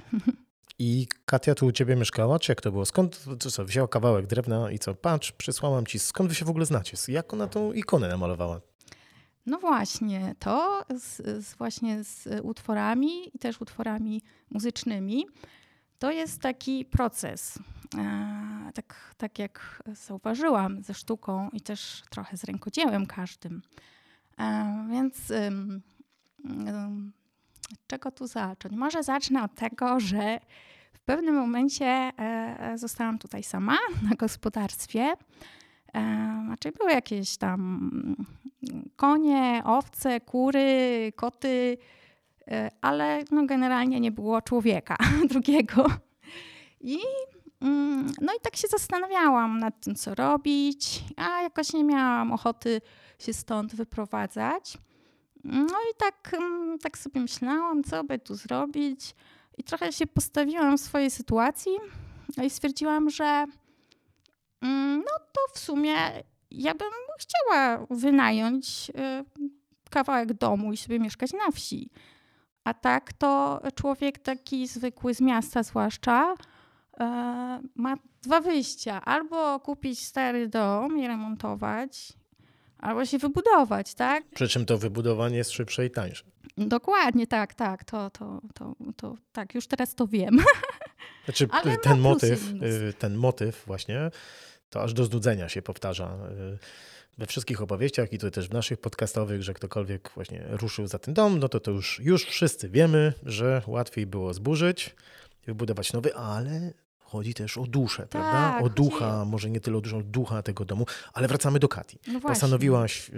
[0.79, 2.85] I Katia tu u ciebie mieszkała, czy jak to było?
[2.85, 6.65] Skąd, co, wzięła kawałek drewna i co, patrz, przysłałam ci, skąd wy się w ogóle
[6.65, 6.97] znacie?
[7.07, 8.61] Jak ona tą ikonę namalowała?
[9.47, 15.25] No właśnie, to z, z właśnie z utworami i też utworami muzycznymi.
[15.99, 17.59] To jest taki proces.
[17.97, 23.61] E, tak, tak jak zauważyłam ze sztuką i też trochę z rękodziełem każdym.
[24.39, 25.33] E, więc
[27.87, 28.75] czego tu zacząć?
[28.75, 30.39] Może zacznę od tego, że
[30.93, 33.77] w pewnym momencie e, zostałam tutaj sama
[34.09, 35.13] na gospodarstwie.
[36.45, 37.79] Znaczy były jakieś tam
[38.95, 41.77] konie, owce, kury, koty,
[42.47, 44.97] e, ale no generalnie nie było człowieka
[45.31, 45.85] drugiego.
[46.81, 46.99] I,
[47.61, 52.81] mm, no i tak się zastanawiałam nad tym, co robić, a jakoś nie miałam ochoty
[53.19, 54.77] się stąd wyprowadzać.
[55.43, 59.15] No i tak, mm, tak sobie myślałam, co by tu zrobić.
[59.57, 61.71] I trochę się postawiłam w swojej sytuacji
[62.37, 63.45] no i stwierdziłam, że
[64.61, 65.95] mm, no to w sumie
[66.51, 69.43] ja bym chciała wynająć y,
[69.89, 71.89] kawałek domu i sobie mieszkać na wsi.
[72.63, 77.03] A tak to człowiek taki zwykły z miasta zwłaszcza y,
[77.75, 79.05] ma dwa wyjścia.
[79.05, 82.13] Albo kupić stary dom i remontować,
[82.77, 84.23] albo się wybudować, tak?
[84.29, 86.23] Przy czym to wybudowanie jest szybsze i tańsze.
[86.57, 87.83] Dokładnie, tak, tak.
[87.83, 90.39] To, to, to, to tak, już teraz to wiem.
[91.25, 91.47] Znaczy
[91.83, 94.11] ten motyw, y, ten motyw właśnie,
[94.69, 96.17] to aż do znudzenia się powtarza
[96.53, 96.57] y,
[97.17, 101.13] we wszystkich opowieściach i to też w naszych podcastowych, że ktokolwiek właśnie ruszył za ten
[101.13, 104.95] dom, no to to już, już wszyscy wiemy, że łatwiej było zburzyć,
[105.45, 108.57] wybudować nowy, ale chodzi też o duszę, prawda?
[108.57, 111.67] O chodzi- ducha, może nie tyle o duszę, o ducha tego domu, ale wracamy do
[111.67, 111.99] Kati.
[112.07, 112.19] No.
[112.21, 113.11] Postanowiłaś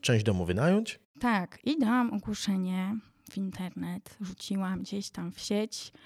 [0.00, 2.96] część domu wynająć, Tak, i dałam ogłoszenie
[3.30, 6.00] w internet, rzuciłam gdzieś tam w sieć, e,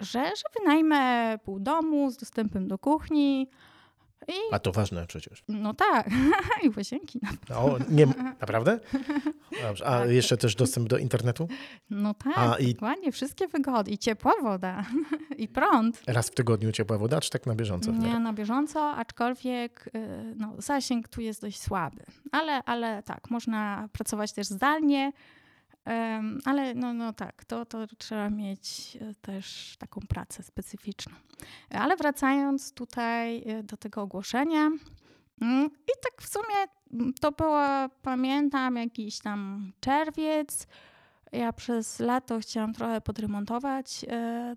[0.00, 3.48] że, że wynajmę pół domu z dostępem do kuchni.
[4.28, 5.44] I a to ważne przecież.
[5.48, 6.08] no tak,
[6.64, 7.20] i łazienki.
[7.54, 8.06] O, nie,
[8.40, 8.80] naprawdę?
[9.62, 9.86] Dobrze.
[9.86, 10.10] A Tak.
[10.10, 11.48] jeszcze też dostęp do internetu?
[11.90, 13.90] No tak, A, i- dokładnie, wszystkie wygody.
[13.90, 14.84] I ciepła woda,
[15.38, 16.02] i prąd.
[16.06, 17.90] Raz w tygodniu ciepła woda, czy tak na bieżąco?
[17.92, 22.04] Nie na bieżąco, aczkolwiek y, no, zasięg tu jest dość słaby.
[22.32, 25.12] Ale, ale tak, można pracować też zdalnie,
[26.44, 31.14] ale no, no tak, to, to trzeba mieć y, też taką pracę specyficzną.
[31.70, 34.70] Ale wracając tutaj y, do tego ogłoszenia,
[35.40, 36.56] mm, i tak w sumie
[36.92, 37.62] mm, to było,
[38.02, 40.66] pamiętam, jakiś tam czerwiec.
[41.32, 44.04] Ja przez lato chciałam trochę podremontować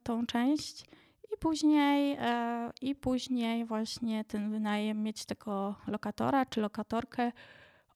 [0.04, 0.86] tą część.
[1.34, 7.32] I później, e, I później właśnie ten wynajem mieć tego lokatora czy lokatorkę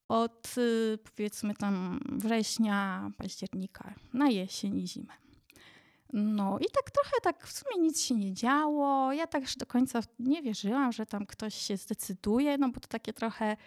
[0.08, 5.14] od y, powiedzmy tam września, października na jesień i zimę.
[6.14, 9.14] No i tak trochę tak w sumie nic się nie działo.
[9.14, 13.14] Ja tak do końca nie wierzyłam, że tam ktoś się zdecyduje, no bo to takie
[13.14, 13.58] trochę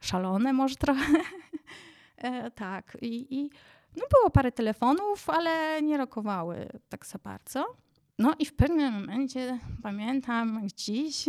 [0.00, 1.12] szalone może trochę.
[2.16, 3.50] e, tak i, i
[3.96, 7.76] no było parę telefonów, ale nie rokowały tak za bardzo.
[8.18, 11.24] No i w pewnym momencie, pamiętam jak dziś,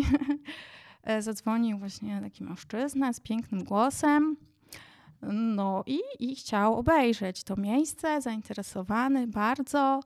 [1.03, 4.38] e, zadzwonił właśnie taki mężczyzna z pięknym głosem.
[5.21, 9.99] No i, i chciał obejrzeć to miejsce, zainteresowany bardzo.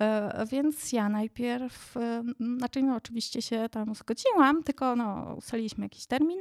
[0.00, 2.22] E, Więc ja najpierw, e,
[2.58, 6.40] znaczy no oczywiście się tam zgodziłam, tylko no ustaliliśmy jakiś termin.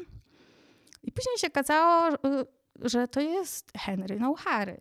[1.04, 2.46] I później się okazało, że-
[2.90, 4.78] że to jest Henry Nouhary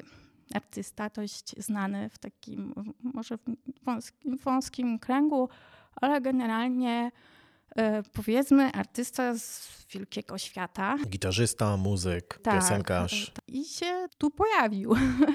[0.55, 3.39] artysta dość znany w takim może
[3.83, 5.49] wąskim, wąskim kręgu,
[6.01, 7.11] ale generalnie e,
[8.13, 10.97] powiedzmy artysta z wielkiego świata.
[11.07, 13.33] Gitarzysta, muzyk, Tak, piosenkarz.
[13.49, 14.95] I się tu pojawił.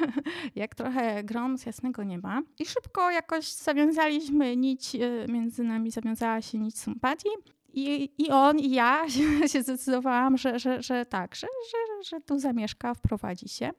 [0.55, 2.41] Jak trochę grom z jasnego nieba.
[2.59, 7.29] I szybko jakoś zawiązaliśmy nić, e, między nami zawiązała się nić sympatii.
[7.73, 9.05] I, I on, i ja
[9.51, 13.71] się zdecydowałam, że, że, że tak, że, że, że tu zamieszka, wprowadzi się.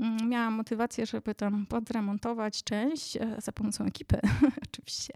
[0.00, 4.20] Mm, Miałam motywację, żeby tam podremontować część e, za pomocą ekipy,
[4.68, 5.14] oczywiście.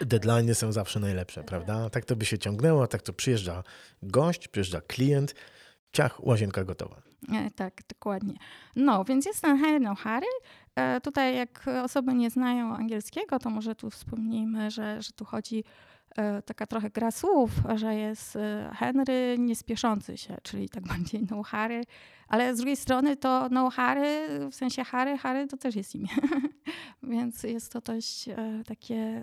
[0.00, 1.90] Deadline'y są zawsze najlepsze, prawda?
[1.90, 3.62] Tak to by się ciągnęło, tak to przyjeżdża
[4.02, 5.34] gość, przyjeżdża klient,
[5.92, 7.02] ciach, łazienka gotowa.
[7.32, 8.34] E, Tak, dokładnie.
[8.76, 10.26] No, więc jest ten Henry O'Hary.
[10.76, 15.64] E, Tutaj jak osoby nie znają angielskiego, to może tu wspomnijmy, że, że tu chodzi
[16.44, 21.82] taka trochę gra słów, że jest e, Henry niespieszący się, czyli tak bardziej no Harry,
[22.28, 26.08] ale z drugiej strony to no Harry, w sensie Harry, Harry to też jest imię.
[27.02, 29.22] Więc jest to dość e, takie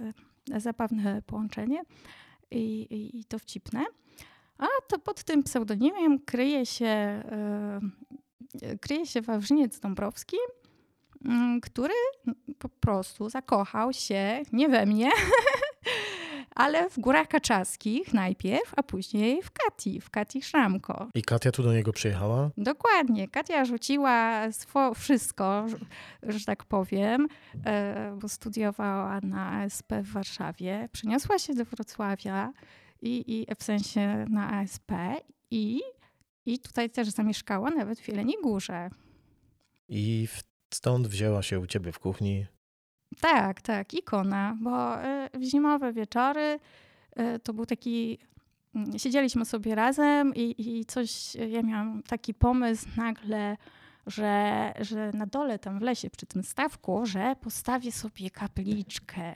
[0.58, 1.82] zabawne połączenie
[2.52, 3.86] i, i, i dowcipne.
[4.58, 7.80] A to pod tym pseudonimem kryje się, e,
[8.82, 10.38] kryje się Wawrzyniec Dąbrowski,
[11.26, 11.94] mm, który
[12.60, 15.10] po prostu zakochał się nie we mnie,
[16.56, 21.08] ale w Górach Kaczaskich najpierw, a później w Kati, w Kati Szramko.
[21.16, 22.50] I Katia tu do niego przyjechała.
[22.58, 23.28] Dokładnie.
[23.28, 25.66] Katia rzuciła swo- wszystko,
[26.24, 27.28] że, tak powiem,
[27.66, 30.90] e, bo studiowała na ASP w Warszawie.
[30.92, 32.54] Przeniosła się do Wrocławia
[33.02, 34.92] i, i w sensie na ASP
[35.52, 35.82] i,
[36.46, 38.90] i tutaj też zamieszkała nawet w Jeleniej Górze.
[39.90, 40.28] I
[40.74, 42.46] stąd wzięła się u ciebie w kuchni.
[43.20, 46.60] Tak, tak, ikona, bo e, w zimowe wieczory
[47.16, 48.20] e, to był taki.
[48.76, 51.36] mm, Siedzieliśmy sobie razem i, i coś.
[51.36, 53.58] Ja miałam taki pomysł nagle,
[54.08, 59.36] że, że na dole tam w lesie przy tym stawku, że postawię sobie kapliczkę.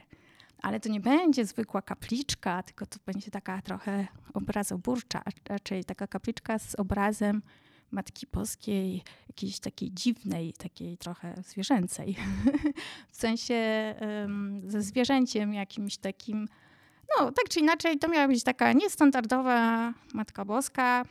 [0.61, 6.59] Ale to nie będzie zwykła kapliczka, tylko to będzie taka trochę obrazoburcza, raczej taka kapliczka
[6.59, 7.41] z obrazem
[7.95, 12.15] Matki Boskiej, jakiejś takiej dziwnej, takiej trochę zwierzęcej.
[13.11, 13.55] w sensie
[14.67, 16.47] ze zwierzęciem jakimś takim.
[17.09, 21.05] No, tak czy inaczej, to miała być taka niestandardowa Matka Boska,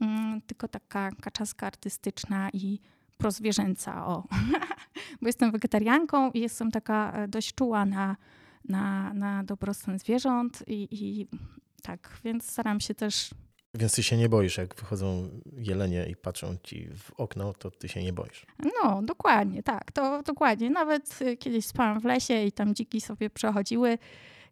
[0.00, 2.80] mm, tylko taka kaczaska artystyczna i
[3.16, 4.24] prozwierzęca, o.
[5.20, 8.16] Bo jestem wegetarianką i jestem taka e, dość czuła na,
[8.64, 11.26] na, na dobrostan zwierząt i, i
[11.82, 13.30] tak, więc staram się też
[13.74, 17.88] więc ty się nie boisz, jak wychodzą jelenie i patrzą ci w okno, to ty
[17.88, 18.46] się nie boisz.
[18.82, 20.70] No, dokładnie, tak, to dokładnie.
[20.70, 23.98] Nawet y, kiedyś spałam w lesie i tam dziki sobie przechodziły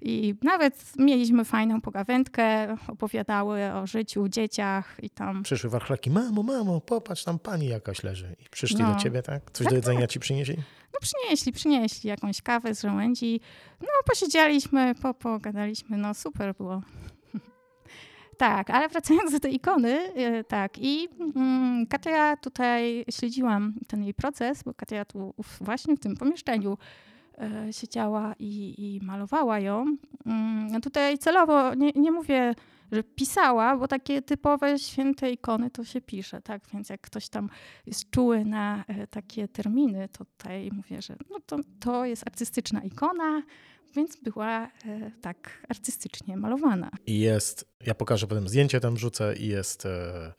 [0.00, 5.42] i nawet mieliśmy fajną pogawędkę, opowiadały o życiu, dzieciach i tam...
[5.42, 8.36] Przyszły warchlaki, mamo, mamo, popatrz, tam pani jakaś leży.
[8.46, 8.94] I przyszli no.
[8.94, 9.50] do ciebie, tak?
[9.50, 10.10] Coś tak, do jedzenia tak.
[10.10, 10.56] ci przynieśli?
[10.94, 13.40] No przynieśli, przynieśli jakąś kawę z żołędzi.
[13.80, 16.82] No posiedzieliśmy, po, pogadaliśmy, no super było.
[18.36, 20.78] Tak, ale wracając do tej ikony, yy, tak.
[20.78, 26.78] I mm, Katia tutaj śledziłam ten jej proces, bo Katia tu właśnie w tym pomieszczeniu
[27.38, 29.96] yy, siedziała i, i, malowała ją.
[30.72, 32.54] Yy, tutaj celowo nie, nie mówię,
[32.92, 36.62] że pisała, bo takie typowe święte ikony to się pisze, tak?
[36.72, 37.50] Więc jak ktoś tam
[37.86, 42.80] jest czuły na e, takie terminy, to tutaj mówię, że no to, to jest artystyczna
[42.82, 43.42] ikona,
[43.96, 44.70] więc była e,
[45.20, 46.90] tak artystycznie malowana.
[47.06, 50.32] I jest, ja pokażę potem zdjęcie, tam wrzucę i jest e,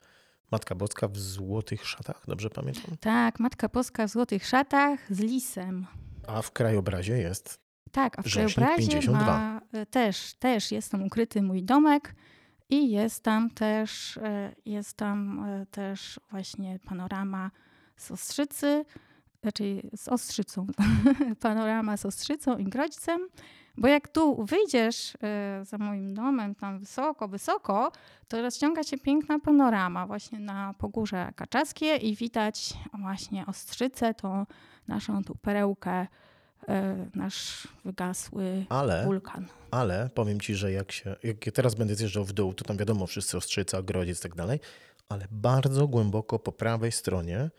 [0.51, 2.97] Matka Boska w złotych szatach, dobrze pamiętam?
[2.99, 5.85] Tak, Matka Boska w złotych szatach z lisem.
[6.27, 7.59] A w krajobrazie jest
[7.91, 9.25] Tak, a w krajobrazie 52.
[9.25, 12.15] Ma, też, też jest tam ukryty mój domek
[12.69, 17.51] i jest tam też, e, jest tam e, też właśnie panorama
[17.97, 18.85] z Ostrzycy,
[19.43, 20.67] raczej z Ostrzycą,
[21.39, 23.27] panorama z Ostrzycą i Grodźcem,
[23.77, 25.17] bo jak tu wyjdziesz y,
[25.65, 27.91] za moim domem, tam wysoko, wysoko,
[28.27, 34.45] to rozciąga się piękna panorama właśnie na Pogórze Kaczaskie i widać właśnie Ostrzycę, tą
[34.87, 36.07] naszą tu perełkę,
[37.15, 39.45] nasz wygasły ale, wulkan.
[39.71, 43.07] Ale powiem ci, że jak się, jak teraz będę zjeżdżał w dół, to tam wiadomo
[43.07, 44.59] wszyscy Ostrzyca, Grodziec i tak dalej,
[45.09, 47.49] ale bardzo głęboko po prawej stronie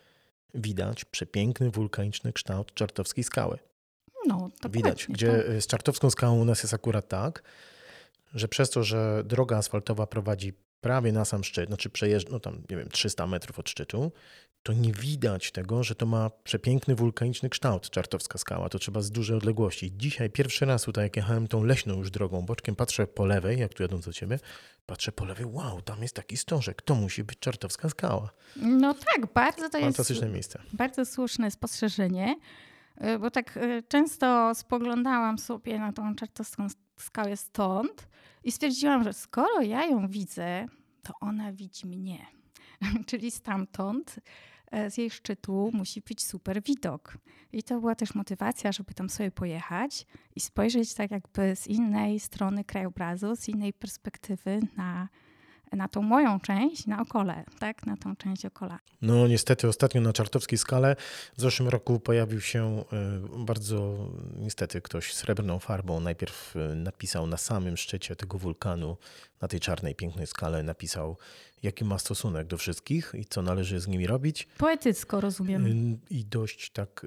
[0.54, 3.58] widać przepiękny wulkaniczny kształt czartowskiej skały.
[4.26, 5.60] No, widać, gdzie to...
[5.60, 7.42] z czartowską skałą u nas jest akurat tak,
[8.34, 12.62] że przez to, że droga asfaltowa prowadzi prawie na sam szczyt, znaczy przejeżdża, no tam,
[12.70, 14.12] nie wiem, 300 metrów od szczytu,
[14.62, 18.68] to nie widać tego, że to ma przepiękny wulkaniczny kształt czartowska skała.
[18.68, 19.92] To trzeba z dużej odległości.
[19.96, 23.74] Dzisiaj pierwszy raz tutaj, jak jechałem tą leśną już drogą, boczkiem patrzę po lewej, jak
[23.74, 24.38] tu jadą do ciebie,
[24.86, 28.30] patrzę po lewej, wow, tam jest taki stążek, to musi być czartowska skała.
[28.56, 29.96] No tak, bardzo to jest...
[29.96, 30.62] Fantastyczne miejsce.
[30.72, 32.36] Bardzo słuszne spostrzeżenie,
[33.04, 36.66] y, bo tak y, często spoglądałam sobie na tą czartowską
[36.96, 38.08] skałę stąd
[38.44, 40.66] i stwierdziłam, że skoro ja ją widzę,
[41.02, 42.37] to ona widzi mnie.
[43.06, 44.20] Czyli stamtąd
[44.70, 47.18] E, z jej szczytu musi być super widok.
[47.52, 52.20] I to była też motywacja, żeby tam sobie pojechać i spojrzeć tak jakby z innej
[52.20, 55.08] strony krajobrazu, z innej perspektywy na,
[55.72, 57.86] na tą moją część, na okole, tak?
[57.86, 58.78] Na tą część okola.
[59.02, 60.96] No niestety ostatnio na czartowskiej skale
[61.36, 67.36] w zeszłym roku pojawił się e, bardzo, niestety ktoś srebrną farbą najpierw e, napisał na
[67.36, 68.96] samym szczycie tego wulkanu,
[69.40, 71.16] na tej czarnej, pięknej skale napisał
[71.62, 74.48] jaki ma stosunek do wszystkich i co należy z nimi robić.
[74.58, 75.98] Poetycko rozumiem.
[76.10, 77.06] I dość tak,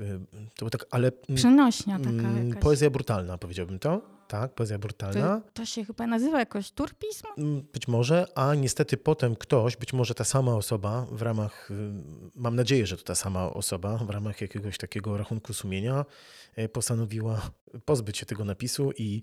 [0.56, 1.12] to tak, ale...
[1.36, 2.64] Przenośnia taka jakaś.
[2.64, 4.02] Poezja brutalna, powiedziałbym to.
[4.32, 5.42] Tak, poezja brutalna.
[5.42, 7.28] To, to, się chyba nazywa jakoś turpizm?
[7.74, 11.70] Być może, a niestety potem ktoś, być może ta sama osoba w ramach,
[12.36, 16.06] mam nadzieję, że to ta sama osoba w ramach jakiegoś takiego rachunku sumienia
[16.56, 17.52] e, postanowiła
[17.86, 19.22] pozbyć się tego napisu i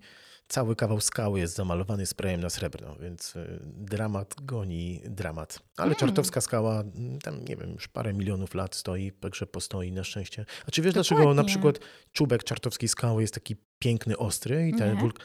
[0.49, 5.59] cały kawał skały jest zamalowany sprayem na srebrno, więc y, dramat goni dramat.
[5.77, 5.99] Ale mm.
[5.99, 10.45] Czartowska skała, mm, tam nie wiem, już parę milionów lat stoi, także postoi na szczęście.
[10.67, 11.17] A czy wiesz, Dokładnie.
[11.17, 11.79] dlaczego na przykład
[12.11, 15.19] czubek czartowskiej skały jest taki piękny, ostry i ten wulk...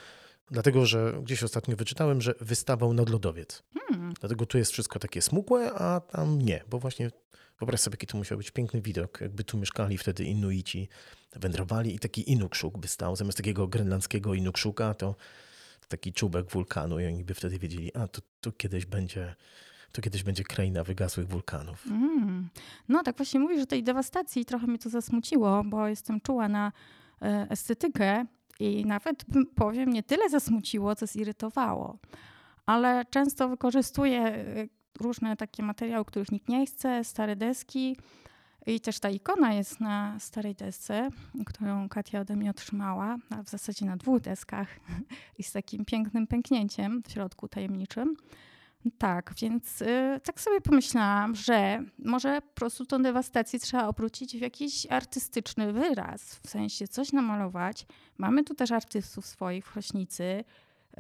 [0.50, 3.62] Dlatego, że gdzieś ostatnio wyczytałem, że wystawał nad lodowiec.
[3.74, 4.14] Hmm.
[4.20, 7.11] Dlatego tu jest wszystko takie smukłe, a tam nie, bo właśnie
[7.59, 10.88] wyobraź sobie, jaki to musiał być piękny widok, jakby tu mieszkali wtedy Inuici,
[11.37, 13.16] wędrowali i taki Inukszuk by stał.
[13.16, 15.16] Zamiast takiego grenlandzkiego Inukszuka, to
[15.88, 19.35] taki czubek wulkanu i oni by wtedy wiedzieli, a to, to kiedyś będzie
[19.92, 21.87] to kiedyś będzie kraina wygasłych wulkanów.
[21.87, 22.48] Mm.
[22.88, 26.72] No tak właśnie mówisz o tej dewastacji trochę mnie to zasmuciło, bo jestem czuła na
[27.22, 28.26] e, estetykę
[28.61, 31.99] i nawet powiem, nie tyle zasmuciło, co zirytowało.
[32.67, 34.45] Ale często wykorzystuję e,
[35.01, 37.97] różne takie materiały, których nikt nie chce, stare deski.
[38.66, 41.09] I też ta ikona jest na starej desce,
[41.47, 44.68] którą Katia ode mnie otrzymała, w zasadzie na dwóch deskach
[45.39, 48.16] i z takim pięknym pęknięciem w środku tajemniczym.
[48.99, 54.41] Tak, więc y, tak sobie pomyślałam, że może po prostu tą dewastację trzeba obrócić w
[54.41, 57.87] jakiś artystyczny wyraz, w sensie coś namalować.
[58.18, 60.45] Mamy tu też artystów swoich w Chrośnicy,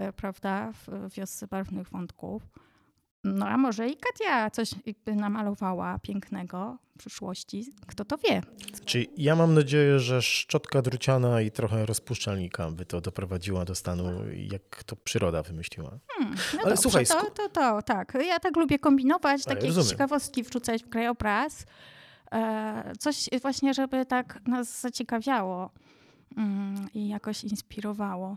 [0.08, 2.42] y, prawda, w wiosce barwnych wątków.
[3.24, 4.70] No a może i Katia coś
[5.06, 8.42] namalowała pięknego w przyszłości, kto to wie.
[8.84, 14.04] Czy ja mam nadzieję, że szczotka druciana i trochę rozpuszczalnika by to doprowadziła do stanu,
[14.48, 15.90] jak to przyroda wymyśliła.
[16.08, 18.18] Hmm, no Ale dobrze, słuchaj, to, to, to, tak.
[18.26, 21.66] Ja tak lubię kombinować, takie ciekawostki wrzucać w krajobraz.
[22.32, 25.70] E, coś właśnie, żeby tak nas zaciekawiało
[26.36, 28.36] mm, i jakoś inspirowało.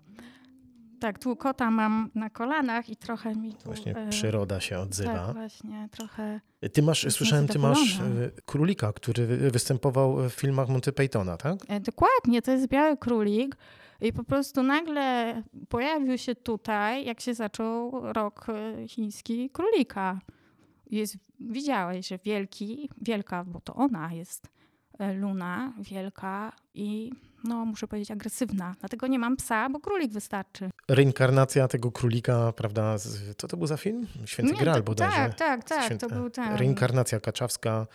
[1.00, 3.64] Tak, kota mam na kolanach i trochę mi tu...
[3.66, 5.34] Właśnie e, przyroda się Tak, odzywa.
[5.34, 6.42] właśnie, trochę...
[6.74, 8.02] Ty masz, słyszałem, ty masz e,
[8.46, 11.56] królika, który wy- występował w filmach Monty Pythona, tak?
[11.68, 13.56] E, Dokładnie, to jest biały królik.
[14.02, 18.46] I po prostu nagle pojawił się tutaj, jak się zaczął rok
[18.88, 20.20] chiński królika.
[20.92, 24.48] Jest, widziałeś, że wielki, wielka, bo to ona jest
[25.16, 27.12] Luna, wielka i
[27.44, 28.76] no muszę powiedzieć agresywna.
[28.80, 30.70] Dlatego nie mam psa, bo królik wystarczy.
[30.90, 32.96] Reinkarnacja tego królika, prawda?
[33.38, 34.08] Co to był za film?
[34.26, 35.16] Święty Nie, Graal to- bodajże.
[35.18, 36.56] Tak, tak, tak, Święty- to był ten.
[36.56, 37.88] Reinkarnacja kaczawska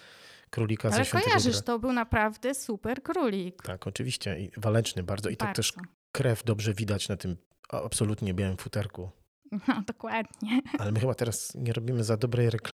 [0.51, 1.65] królika Ale ze Świętego kojarzysz, Graal.
[1.65, 3.63] to był naprawdę super królik.
[3.63, 4.39] Tak, oczywiście.
[4.41, 5.29] I waleczny bardzo.
[5.31, 5.63] I tak Bardzo.
[5.63, 5.73] też
[6.13, 7.37] krew dobrze widać na tym
[7.69, 9.11] absolutnie białym futerku.
[9.69, 10.61] No, dokładnie.
[10.79, 12.72] Ale my chyba teraz nie robimy za dobrej reklamy.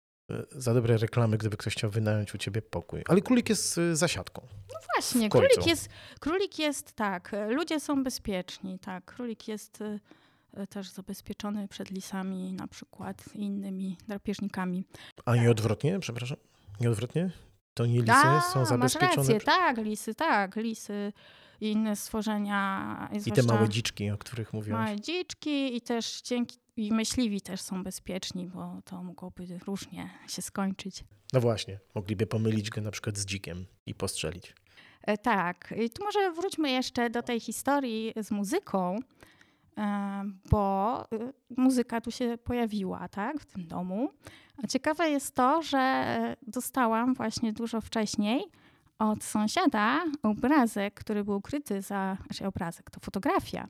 [0.52, 3.02] Za dobre reklamy, gdyby ktoś chciał wynająć u ciebie pokój.
[3.08, 4.48] Ale królik jest y, zasiadką.
[4.96, 5.48] Właśnie, W końcu.
[5.48, 10.00] królik jest, królik jest tak, e, ludzie są bezpieczni, tak, królik jest e,
[10.54, 14.84] e, też zabezpieczony przed lisami na przykład i innymi drapieżnikami.
[15.26, 16.38] A nie odwrotnie, przepraszam?
[16.80, 17.30] Nie odwrotnie?
[17.74, 19.16] To nie lisy A, są masz zabezpieczone.
[19.16, 21.14] rację, tak, lisy, tak, lisy
[21.62, 23.10] i inne stworzenia.
[23.12, 24.86] I te zwłaszcza małe dziczki, o których mówiłaś.
[24.86, 30.42] Małe dziczki i też dzięki, i myśliwi też są bezpieczni, bo to mogłoby różnie się
[30.42, 31.04] skończyć.
[31.34, 34.56] No właśnie, mogliby pomylić go na przykład z dzikiem i postrzelić.
[35.02, 39.00] E, Tak, i tu może wróćmy jeszcze do tej historii z muzyką,
[39.78, 44.10] e, bo y, muzyka tu się pojawiła, tak, w tym domu.
[44.64, 48.44] A ciekawe jest to, że e, dostałam właśnie dużo wcześniej
[49.00, 53.68] od sąsiada obrazek, który był ukryty za, znaczy obrazek, to fotografia.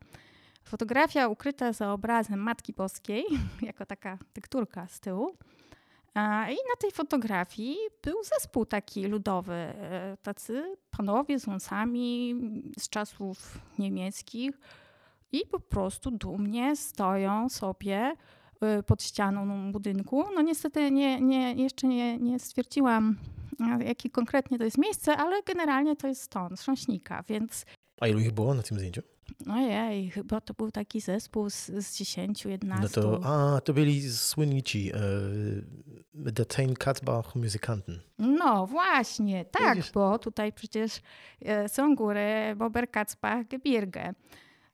[0.63, 3.25] Fotografia ukryta za obrazem Matki Boskiej,
[3.61, 5.37] jako taka tekturka z tyłu.
[6.49, 12.35] I na tej fotografii był zespół taki ludowy, e, tacy panowie z wąsami
[12.79, 14.59] z czasów niemieckich
[15.31, 18.15] i po prostu dumnie stoją sobie
[18.61, 20.25] e, pod ścianą budynku.
[20.35, 23.17] No niestety nie, nie, jeszcze nie, nie stwierdziłam,
[23.79, 27.65] e, jakie konkretnie to jest miejsce, ale generalnie to jest stąd, z Śrząśnika, więc
[28.01, 29.01] A ilu ich było na tym zdjęciu?
[29.49, 32.83] Ojej, chyba to był taki zespół z, z 10, 11.
[32.83, 33.19] No to,
[33.55, 34.91] a, to byli słynni ci,
[36.35, 37.99] e, Ten Katbach muzykanten.
[38.17, 39.91] No właśnie, tak, Widzisz?
[39.91, 41.01] bo tutaj przecież
[41.41, 44.13] e, są góry Bober Kacpach, Gebirge.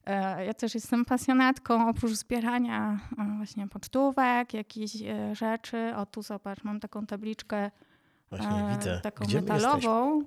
[0.05, 4.93] E, Ja też jestem pasjonatką oprócz zbierania e, właśnie pocztówek, jakichś
[5.33, 5.91] rzeczy.
[5.95, 7.71] O tu zobacz, mam taką tabliczkę
[8.29, 8.99] Właśnie widzę.
[9.03, 10.23] taką Gdzie metalową,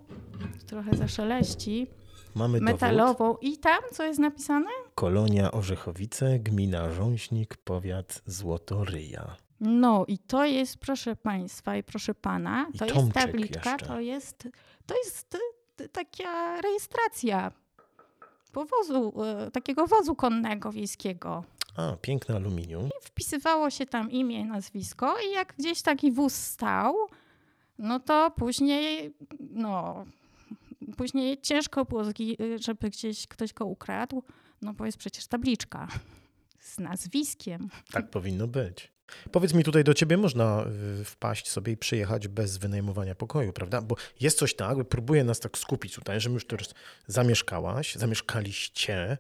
[0.67, 1.87] trochę zaszeleści,
[2.35, 2.73] Mamy dowód.
[2.73, 3.37] metalową.
[3.41, 4.71] I tam co jest napisane?
[4.95, 9.37] Kolonia Orzechowice, gmina Rząśnik, powiat Złotoryja.
[9.61, 13.87] No i to jest, proszę Państwa i proszę Pana, to jest tabliczka, jeszcze.
[13.87, 14.49] to jest,
[14.87, 15.39] to jest
[15.81, 17.53] y, taka rejestracja
[18.53, 19.13] powozu,
[19.49, 21.45] y, takiego wozu konnego wiejskiego.
[21.77, 22.87] A, piękne aluminium.
[22.87, 26.95] I wpisywało się tam imię, nazwisko i jak gdzieś taki wóz stał,
[27.79, 30.05] no to później, no,
[30.97, 34.23] później ciężko było, zgi- żeby gdzieś ktoś go ukradł,
[34.63, 35.89] no bo jest przecież tabliczka
[36.61, 37.69] z nazwiskiem.
[37.93, 38.93] Tak powinno być.
[39.33, 40.65] Powiedz mi, tutaj do ciebie można
[41.01, 43.81] y, wpaść sobie i przyjechać bez wynajmowania pokoju, prawda?
[43.83, 46.75] Bo jest coś tak, próbuję nas tak skupić tutaj, że my już teraz
[47.07, 49.19] zamieszkałaś, zamieszkaliście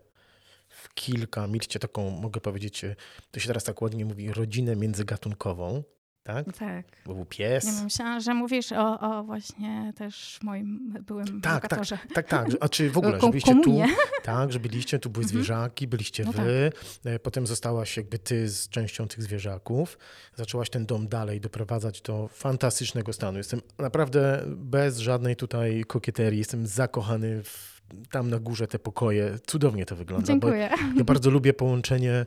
[0.68, 2.96] w kilka, mieliście taką, mogę powiedzieć, y,
[3.30, 5.82] to się teraz tak ładnie mówi, rodzinę międzygatunkową,
[6.22, 6.46] tak?
[6.58, 6.86] Tak.
[7.06, 7.64] Był pies.
[7.78, 11.98] Nie myślałam, że mówisz o, o właśnie też moim byłym Tak, tak, lokatorze.
[12.14, 12.48] tak, tak.
[12.60, 13.80] A czy w ogóle, że byliście tu,
[14.22, 15.38] tak, że byliście, tu były Mhm.
[15.44, 16.72] zwierzaki, byliście No wy,
[17.04, 19.98] e, potem zostałaś jakby ty z częścią tych zwierzaków,
[20.36, 23.38] zaczęłaś ten dom dalej doprowadzać do fantastycznego stanu.
[23.38, 29.38] Jestem naprawdę bez żadnej tutaj kokieterii, jestem zakochany w, tam na górze te pokoje.
[29.46, 30.70] Cudownie to wygląda, Dziękuję.
[30.96, 32.26] ja bardzo lubię połączenie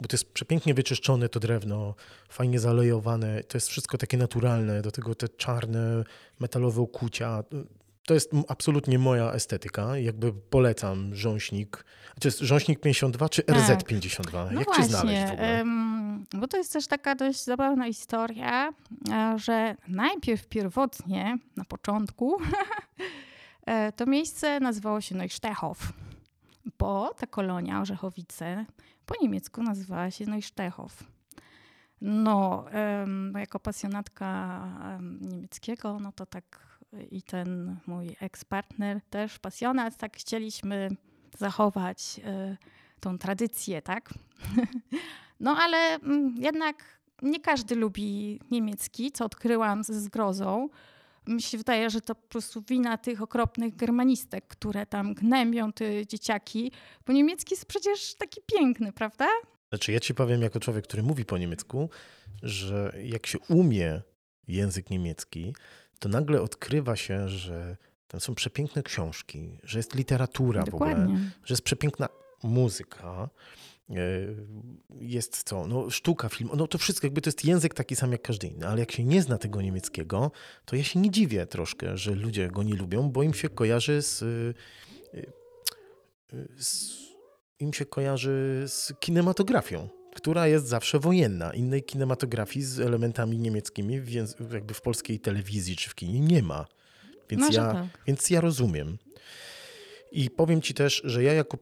[0.00, 1.94] bo to jest przepięknie wyczyszczone to drewno,
[2.28, 6.04] fajnie zalejowane, to jest wszystko takie naturalne, do tego te czarne,
[6.40, 7.44] metalowe okucia.
[8.06, 9.98] To jest absolutnie moja estetyka.
[9.98, 11.84] Jakby polecam rząśnik.
[12.20, 13.56] To jest rząśnik 52 czy Tak.
[13.56, 14.32] RZ52?
[14.52, 15.48] No Jak właśnie, cię znaleźć w ogóle?
[15.60, 18.72] em, bo to jest też taka dość zabawna historia,
[19.12, 22.36] e, że najpierw pierwotnie, na początku,
[23.66, 25.92] e, to miejsce nazywało się Neustechow,
[26.82, 28.66] bo ta kolonia Orzechowice
[29.06, 31.04] po niemiecku nazywała się Neustechow.
[32.00, 34.26] No, em, jako pasjonatka
[34.82, 36.72] em, niemieckiego, no to tak
[37.10, 40.88] i ten mój eks-partner też pasjonat, tak chcieliśmy
[41.38, 42.56] zachować y,
[43.00, 44.14] tą tradycję, tak?
[45.40, 50.68] no ale mm, jednak nie każdy lubi niemiecki, co odkryłam ze zgrozą.
[51.26, 56.06] Mi się wydaje, że to po prostu wina tych okropnych germanistek, które tam gnębią te
[56.06, 56.72] dzieciaki,
[57.06, 59.26] bo niemiecki jest przecież taki piękny, prawda?
[59.68, 61.90] Znaczy, ja ci powiem, jako człowiek, który mówi po niemiecku,
[62.42, 64.02] że jak się umie
[64.48, 65.54] język niemiecki,
[65.98, 67.76] to nagle odkrywa się, że
[68.08, 70.96] tam są przepiękne książki, że jest literatura Dokładnie.
[70.96, 72.08] w ogóle, że jest przepiękna
[72.42, 73.28] muzyka,
[75.00, 78.22] jest co, no sztuka, film, no to wszystko, jakby to jest język taki sam jak
[78.22, 80.30] każdy inny, ale jak się nie zna tego niemieckiego,
[80.64, 84.02] to ja się nie dziwię troszkę, że ludzie go nie lubią, bo im się kojarzy
[84.02, 85.26] z, e,
[86.58, 87.02] z
[87.62, 91.54] im się kojarzy z kinematografią, która jest zawsze wojenna.
[91.54, 94.12] Innej kinematografii z elementami niemieckimi w,
[94.52, 96.66] jakby w polskiej telewizji czy w kinie nie ma.
[97.30, 97.86] Więc, Może ja, tak.
[98.06, 98.98] więc ja rozumiem.
[100.12, 101.58] I powiem ci też, że ja jako.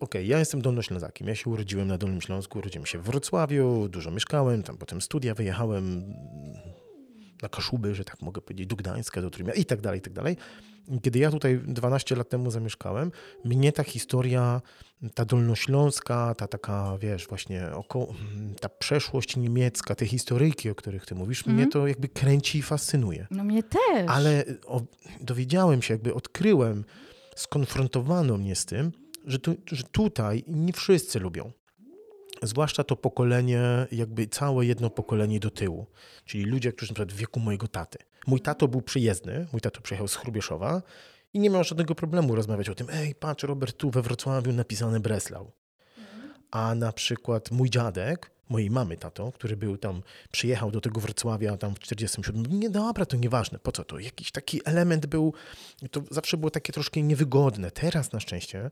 [0.00, 1.28] Okej, ja jestem Dolnoślązakiem.
[1.28, 5.34] Ja się urodziłem na Dolnym Śląsku, urodziłem się w Wrocławiu, dużo mieszkałem, tam potem studia,
[5.34, 6.14] wyjechałem
[7.42, 10.12] na Kaszuby, że tak mogę powiedzieć, do Gdańska, do Trójmiasta i tak dalej, i tak
[10.12, 10.36] dalej.
[11.02, 13.12] Kiedy ja tutaj 12 lat temu zamieszkałem,
[13.44, 14.60] mnie ta historia,
[15.14, 18.14] ta dolnośląska, ta taka, wiesz, właśnie około,
[18.60, 21.70] ta przeszłość niemiecka, te historyjki, o których ty mówisz, mnie Mhm.
[21.70, 23.26] to jakby kręci i fascynuje.
[23.30, 24.04] No mnie też.
[24.08, 24.80] Ale o,
[25.20, 26.84] dowiedziałem się, jakby odkryłem,
[27.40, 28.92] skonfrontowano mnie z tym,
[29.24, 31.52] że, tu, że tutaj nie wszyscy lubią.
[32.42, 33.62] Zwłaszcza to pokolenie,
[33.92, 35.86] jakby całe jedno pokolenie do tyłu.
[36.24, 37.98] Czyli ludzie, którzy na przykład w wieku mojego taty.
[38.26, 40.82] Mój tato był przyjezdny, mój tato przyjechał z Chrubieszowa
[41.34, 45.00] i nie miał żadnego problemu rozmawiać o tym, ej, patrz Robert, tu we Wrocławiu napisane
[45.00, 45.52] Breslau.
[46.50, 51.56] A na przykład mój dziadek, mojej mamy tato, który był tam, przyjechał do tego Wrocławia
[51.56, 53.98] tam w 47, mówi, nie dobra, to nieważne, po co to?
[53.98, 55.34] Jakiś taki element był,
[55.90, 57.70] to zawsze było takie troszkę niewygodne.
[57.70, 58.70] Teraz na szczęście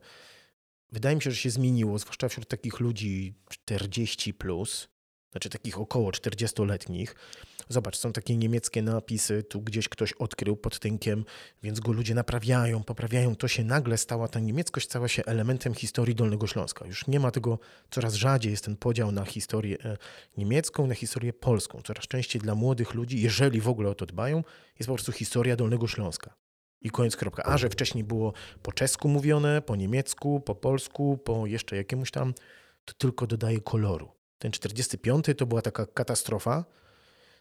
[0.91, 4.87] wydaje mi się, że się zmieniło, zwłaszcza wśród takich ludzi 40 plus,
[5.31, 7.15] znaczy takich około 40-letnich.
[7.69, 11.25] Zobacz, są takie niemieckie napisy, tu gdzieś ktoś odkrył pod tynkiem,
[11.63, 13.35] więc go ludzie naprawiają, poprawiają.
[13.35, 16.85] To się nagle stała, ta niemieckość stała się elementem historii Dolnego Śląska.
[16.85, 17.59] Już nie ma tego,
[17.91, 19.97] coraz rzadziej jest ten podział na historię e,
[20.37, 21.81] niemiecką, na historię polską.
[21.81, 24.43] Coraz częściej dla młodych ludzi, jeżeli w ogóle o to dbają,
[24.79, 26.33] jest po prostu historia Dolnego Śląska.
[26.81, 27.43] I koniec, kropka.
[27.43, 32.33] A że wcześniej było po czesku mówione, po niemiecku, po polsku, po jeszcze jakiemuś tam,
[32.85, 34.18] to tylko dodaje koloru.
[34.39, 36.65] Ten 45 to była taka katastrofa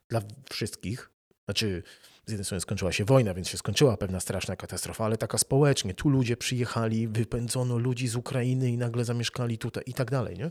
[0.08, 0.20] dla
[0.50, 1.10] wszystkich.
[1.44, 1.82] Znaczy,
[2.26, 5.94] z jednej strony skończyła się wojna, więc się skończyła pewna straszna katastrofa, ale taka społecznie.
[5.94, 10.50] Tu ludzie przyjechali, wypędzono ludzi z Ukrainy i nagle zamieszkali tutaj i tak dalej, nie?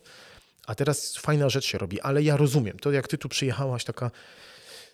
[0.68, 2.80] A teraz fajna rzecz się robi, ale ja rozumiem.
[2.80, 4.12] To jak ty tu przyjechałaś, taka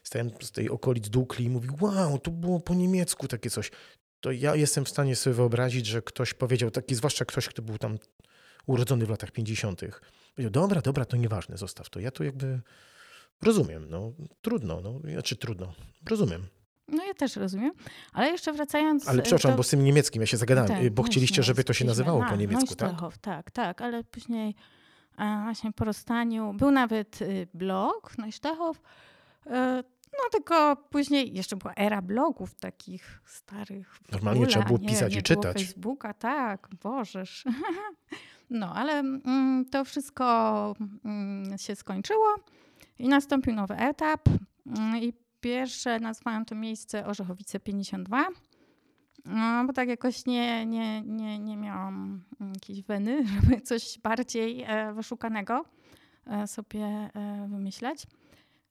[0.03, 3.71] stałem z tej okolic Dukli i mówił, wow, to było po niemiecku takie coś.
[4.19, 7.77] To ja jestem w stanie sobie wyobrazić, że ktoś powiedział, taki zwłaszcza ktoś, kto był
[7.77, 7.97] tam
[8.65, 9.81] urodzony w latach 50.
[10.35, 11.99] Powiedział, dobra, dobra, to nieważne, zostaw to.
[11.99, 12.61] Ja to jakby
[13.41, 15.73] rozumiem, no trudno, no, znaczy trudno,
[16.09, 16.47] rozumiem.
[16.87, 17.71] No ja też rozumiem.
[18.13, 19.07] Ale jeszcze wracając...
[19.07, 21.43] Ale e, przepraszam, do- bo z tym niemieckim ja się zagadałem, Tak, bo chcieliście, właśnie,
[21.43, 22.95] żeby to się nazywało na po niemiecku, tak?
[23.21, 24.55] Tak, tak, ale później
[25.17, 28.81] e, właśnie po rozstaniu był nawet y, blog Neustachow,
[29.45, 33.99] e, no tylko później jeszcze była era blogów takich starych.
[34.11, 35.57] Normalnie ogóle, trzeba było a nie, pisać i nie czytać.
[35.57, 37.43] Facebooka, tak, bożeż.
[38.49, 40.75] No, ale mm, to wszystko
[41.05, 42.35] mm, się skończyło
[42.99, 44.29] i nastąpił nowy etap.
[44.67, 48.27] Mm, I pierwsze nazwałam to miejsce Orzechowice 52.
[49.25, 54.63] No, bo tak jakoś nie, nie, nie, nie miałam mm, jakiejś weny, żeby coś bardziej
[54.67, 55.65] e, wyszukanego
[56.27, 57.09] e, sobie e,
[57.49, 58.03] wymyśleć.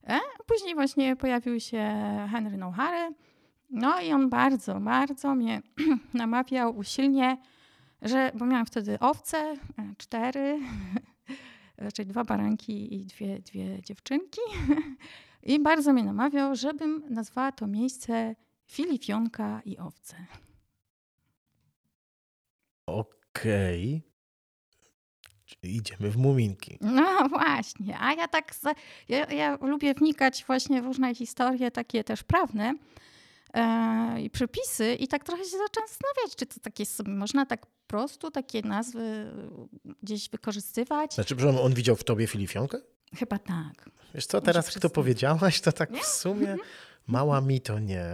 [0.06, 1.94] E, później właśnie pojawił się
[2.30, 3.14] Henry Nouhary.
[3.70, 5.62] No i on bardzo, bardzo mnie
[6.14, 7.36] namawiał usilnie,
[8.02, 9.56] że, bo miałam wtedy owce, e,
[9.98, 10.58] cztery,
[11.76, 14.40] raczej dwa baranki i dwie, dwie dziewczynki.
[15.42, 18.34] I bardzo mnie namawiał, żebym nazwała to miejsce
[18.66, 20.16] Filifionka i owce.
[22.86, 24.02] Okej.
[25.44, 26.78] Czyli Idziemy w muminki.
[26.80, 28.54] No właśnie, a ja tak,
[29.08, 32.74] ja, ja lubię wnikać właśnie w różne historie, takie też prawne
[34.22, 37.72] i przepisy i tak trochę się zaczęłam zastanawiać, czy to takie sobie można tak po
[37.86, 39.32] prostu takie nazwy
[40.02, 41.14] gdzieś wykorzystywać.
[41.14, 42.78] Znaczy, przepraszam, on widział w tobie Filifionkę?
[43.14, 43.90] Chyba tak.
[44.14, 44.92] Wiesz co, teraz jak to przyznać.
[44.92, 46.56] powiedziałaś, to tak w sumie
[47.06, 48.06] mała mi to nie.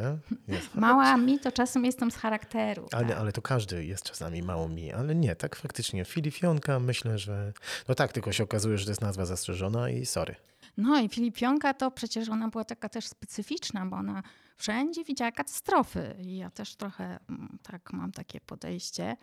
[0.49, 0.75] Jest.
[0.87, 2.89] Mała mi to czasem jestem z charakteru.
[2.93, 3.19] Ale, tak.
[3.19, 6.05] ale to każdy jest czasami mało mi, ale nie, tak faktycznie.
[6.05, 7.53] Filifionka myślę, że.
[7.89, 10.35] No tak, tylko się okazuje, że to jest nazwa zastrzeżona i sorry.
[10.77, 14.23] No i Filipionka to przecież ona była taka też specyficzna, bo ona
[14.59, 16.15] wszędzie widziała katastrofy.
[16.23, 19.17] I ja też trochę mm, tak mam takie podejście,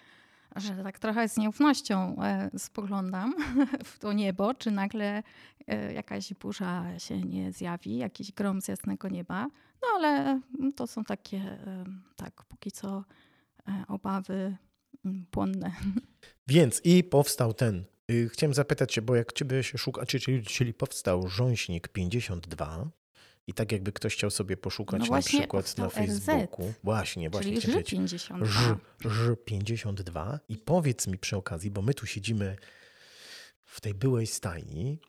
[0.56, 3.36] że tak trochę z nieufnością e, spoglądam
[3.94, 5.24] w to niebo, czy nagle
[5.68, 9.48] e, jakaś burza się nie zjawi, jakiś grom z jasnego nieba.
[9.82, 13.04] No ale mm, to są takie, e, tak, póki co
[13.88, 14.58] obawy
[15.06, 15.72] mm, płonne.
[16.48, 17.86] Więc i powstał ten.
[18.12, 22.90] Y, chciałem zapytać się, bo jak ciebie się szuka, czyli, czyli powstał Rząśnik 52,
[23.48, 26.68] i tak jakby ktoś chciał sobie poszukać no na przykład na Facebooku.
[26.70, 27.62] RZ, właśnie, właśnie.
[27.62, 28.46] Czyli Ż52.
[28.46, 30.40] Ż, Ż52.
[30.50, 32.56] I powiedz mi przy okazji, bo my tu siedzimy
[33.66, 35.00] w tej byłej stajni,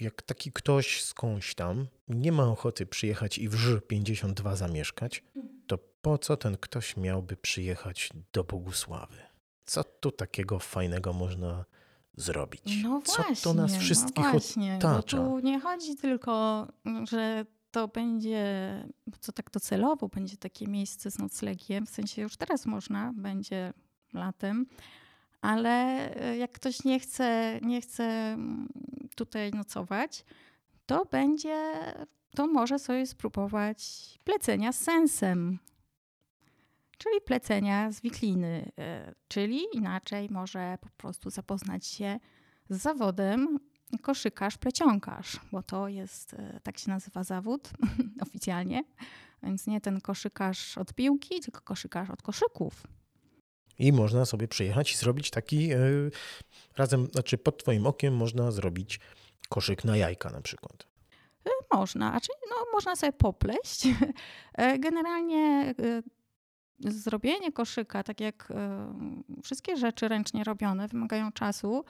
[0.00, 5.22] jak taki ktoś skądś tam nie ma ochoty przyjechać i w Ż52 zamieszkać,
[5.66, 9.16] to po co ten ktoś miałby przyjechać do Bogusławy?
[9.64, 11.64] Co tu takiego fajnego można
[12.16, 12.82] zrobić.
[12.82, 15.16] No właśnie, Co to nas wszystkich no właśnie, otacza?
[15.16, 16.66] tu nie chodzi tylko,
[17.10, 18.44] że to będzie,
[19.20, 23.72] co tak docelowo będzie takie miejsce z noclegiem, w sensie już teraz można, będzie
[24.12, 24.66] latem,
[25.40, 25.70] ale
[26.16, 28.68] e, jak ktoś nie chce, nie chce mm,
[29.16, 30.24] tutaj nocować,
[30.86, 31.72] to będzie,
[32.36, 33.84] to może sobie spróbować
[34.24, 35.58] plecenia z sensem
[37.04, 42.18] czyli plecenia z wikliny, e, czyli inaczej może po prostu zapoznać się
[42.68, 43.58] z zawodem
[44.02, 47.70] koszykarz, plecionkarz, bo to jest, e, tak się nazywa zawód
[48.26, 48.84] oficjalnie,
[49.42, 52.82] więc nie ten koszykarz od piłki, tylko koszykarz od koszyków.
[53.78, 56.10] I można sobie przyjechać i zrobić taki yy,
[56.76, 59.00] razem, znaczy pod Twoim okiem można zrobić
[59.48, 60.86] koszyk na jajka na przykład.
[61.72, 63.86] Można, znaczy no, można sobie popleść.
[64.84, 65.74] Generalnie
[66.84, 68.94] zrobienie koszyka, tak jak e,
[69.42, 71.84] wszystkie rzeczy ręcznie robione, wymagają czasu.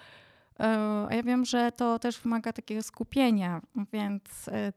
[0.61, 0.65] E,
[1.11, 3.61] a ja wiem, że to też wymaga takiego skupienia,
[3.93, 4.73] więc e,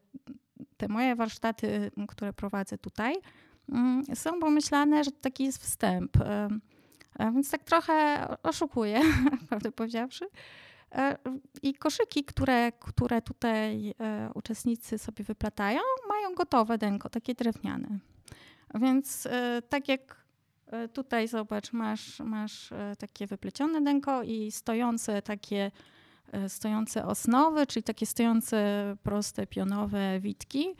[0.78, 3.16] te moje warsztaty, które prowadzę tutaj,
[4.14, 6.18] są pomyślane, że taki jest wstęp.
[7.20, 9.02] Więc tak trochę oszukuję,
[9.50, 10.26] prawdę powiedziawszy.
[11.62, 13.94] I koszyki, które, które tutaj
[14.34, 18.00] uczestnicy sobie wyplatają, mają gotowe denko, takie drewniane.
[18.76, 20.26] Więc e, tak jak
[20.68, 25.72] e, tutaj zobacz, masz, masz e, takie wyplecione denko i stojące takie
[26.48, 28.58] stojące osnowy, czyli takie stojące
[29.04, 30.76] proste pionowe witki,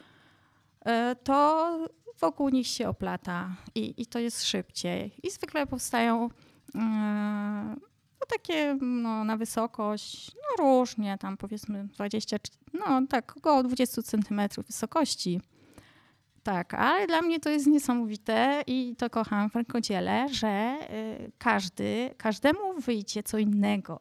[1.24, 1.70] to
[2.20, 5.16] wokół nich się oplata i, i to jest szybciej.
[5.24, 6.30] I zwykle powstają
[6.74, 12.38] no, takie no, na wysokość, no różnie, tam powiedzmy 20,
[12.74, 15.42] no tak, około 20 centymetrów wysokości.
[16.48, 20.78] Tak, ale dla mnie to jest niesamowite i to kocham w rękodziele, że
[21.26, 24.00] y, każdy, każdemu wyjdzie co innego.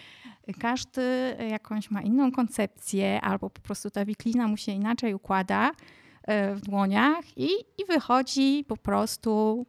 [0.60, 6.54] Każdy jakąś ma inną koncepcję, albo po prostu ta wiklina mu się inaczej układa y,
[6.54, 9.66] w dłoniach i, i wychodzi po prostu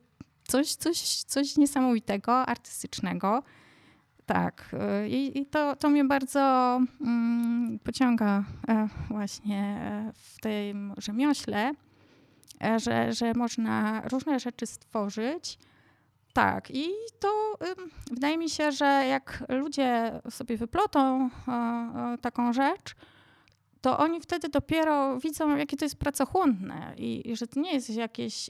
[0.47, 3.43] coś, coś, coś niesamowitego, artystycznego.
[4.25, 6.39] Tak, y, i, i to, to mnie bardzo
[7.01, 11.73] mm, pociąga e, właśnie e, w tym rzemiośle
[12.77, 15.59] że, że można różne rzeczy stworzyć.
[16.33, 16.89] Tak, i
[17.19, 17.57] to
[18.11, 22.95] wydaje mi się, że jak ludzie sobie wyplotą e, e, taką rzecz,
[23.81, 27.89] to oni wtedy dopiero widzą, jakie to jest pracochłonne i, i że to nie jest
[27.89, 28.49] jakieś,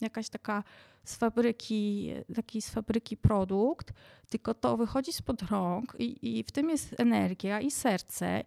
[0.00, 0.64] jakaś taka
[1.04, 3.92] z fabryki, taki z fabryki produkt,
[4.28, 8.44] tylko to wychodzi spod rąk i, i w tym jest energia i serce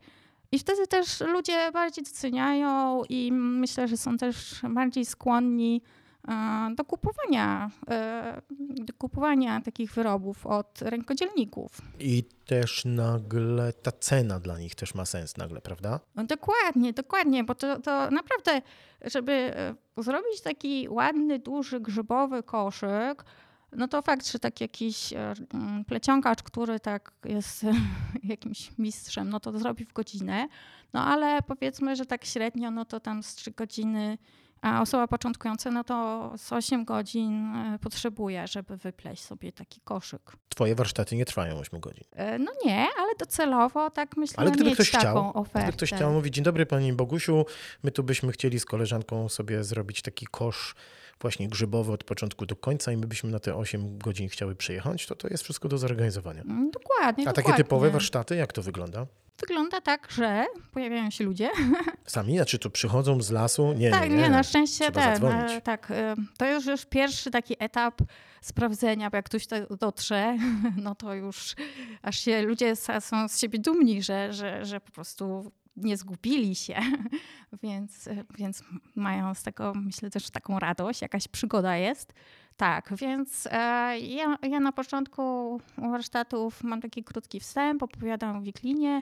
[0.52, 5.82] i wtedy też ludzie bardziej doceniają i myślę, że są też bardziej skłonni
[6.28, 11.82] e, do kupowania, e, do kupowania takich wyrobów od rękodzielników.
[12.00, 16.00] I też nagle ta cena dla nich też ma sens nagle, prawda?
[16.16, 18.62] No dokładnie, dokładnie, bo to, to naprawdę,
[19.06, 23.24] żeby e, zrobić taki ładny, duży, grzybowy koszyk,
[23.72, 27.66] no to fakt, że tak jakiś e, mm, plecionkarz, który tak jest
[28.24, 30.48] jakimś mistrzem, no to zrobi w godzinę.
[30.94, 34.18] No ale powiedzmy, że tak średnio, no to tam z 3 godziny,
[34.62, 40.22] a osoba początkująca, no to z 8 godzin e, potrzebuje, żeby wypleść sobie taki koszyk.
[40.50, 42.04] Twoje warsztaty nie trwają 8 godzin.
[42.12, 45.60] E, no nie, ale docelowo tak myślę, ale gdyby ktoś taką chciał, ofertę.
[45.60, 47.46] Gdyby ktoś chciał mówić, dzień dobry Pani Bogusiu,
[47.84, 50.76] my tu byśmy chcieli z koleżanką sobie zrobić taki kosz
[51.22, 55.06] właśnie grzybowy od początku do końca i my byśmy na te 8 godzin chciały przyjechać,
[55.06, 56.42] to to jest wszystko do zorganizowania.
[56.42, 57.24] Mm, dokładnie.
[57.24, 57.44] A dokładnie.
[57.44, 59.06] takie typowe warsztaty, jak to wygląda?
[59.40, 61.50] Wygląda tak, że pojawiają się ludzie.
[62.06, 62.36] Sami?
[62.36, 63.74] Znaczy to przychodzą z lasu?
[63.74, 64.30] Nie, tak, nie, nie.
[64.30, 65.92] na szczęście ten, e, tak.
[65.92, 68.02] e, To już już pierwszy taki etap
[68.42, 70.38] sprawdzenia, bo jak ktoś to dotrze,
[70.84, 71.56] no to już
[72.02, 76.76] aż się ludzie są z siebie dumni, że, że, że po prostu nie zgubili się,
[77.64, 78.64] więc, więc
[78.96, 82.14] mają z tego, myślę, też taką radość, jakaś przygoda jest.
[82.58, 89.02] Tak, więc e, ja, ja na początku warsztatów mam taki krótki wstęp, opowiadam o wiklinie,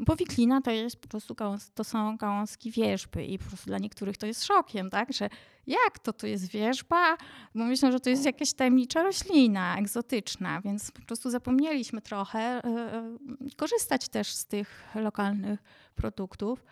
[0.00, 3.78] bo wiklina to jest po prostu gałąz, to są gałązki wierzby i po prostu dla
[3.78, 5.28] niektórych to jest szokiem, tak, że
[5.66, 7.16] jak to, to jest wierzba?
[7.54, 12.62] Bo myślę, że to jest jakaś tajemnicza roślina, egzotyczna, więc po prostu zapomnieliśmy trochę e,
[12.64, 13.18] e,
[13.56, 15.60] korzystać też z tych lokalnych
[15.94, 16.64] produktów.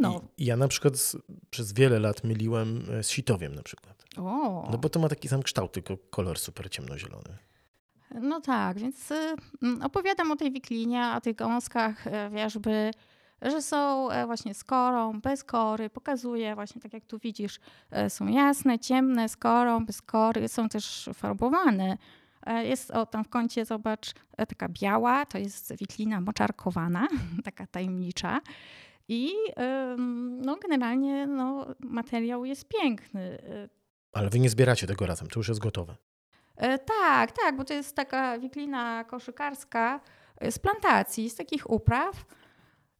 [0.00, 1.16] No, I ja na przykład z,
[1.50, 4.04] przez wiele lat myliłem e, z sitowiem na przykład.
[4.16, 4.68] o.
[4.70, 7.38] No bo to ma taki sam kształt, tylko kolor super ciemnozielony.
[8.20, 9.12] No tak, więc
[9.62, 12.90] mm, opowiadam o tej wiklinie, o tych gałązkach e, wierzby,
[13.42, 15.90] że są e, właśnie z korą, bez kory.
[15.90, 17.60] Pokazuję właśnie, tak jak tu widzisz,
[17.90, 21.98] e, są jasne, ciemne, z korą, bez kory, są też farbowane.
[22.62, 24.12] Jest, o tam w kącie, zobacz,
[24.48, 27.08] taka biała, to jest wiklina moczarkowana,
[27.44, 28.40] taka tajemnicza.
[29.08, 29.32] I
[30.38, 33.38] no, generalnie no, materiał jest piękny.
[34.12, 35.96] Ale wy nie zbieracie tego razem, to już jest gotowe.
[36.62, 40.00] E, Tak, tak, bo to jest taka wiklina koszykarska
[40.40, 42.24] e, z plantacji, z takich upraw.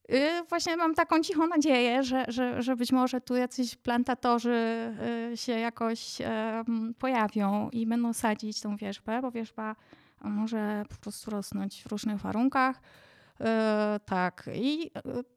[0.08, 4.92] E, Właśnie mam taką cichą nadzieję, że, że, że być może tu jacyś plantatorzy
[5.34, 6.18] się jakoś
[6.98, 9.76] pojawią i będą sadzić tą wierzbę, bo wierzba
[10.20, 12.80] może po prostu rosnąć w różnych warunkach.
[14.04, 14.90] Tak, i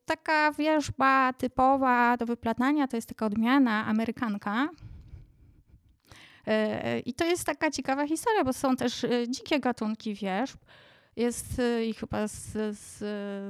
[0.06, 4.70] taka wierzba typowa do wyplatania to jest taka odmiana amerykanka.
[6.48, 10.58] E, I to jest taka ciekawa historia, bo są też e, dzikie gatunki wierzb.
[11.16, 12.98] Jest e, ich chyba z, z,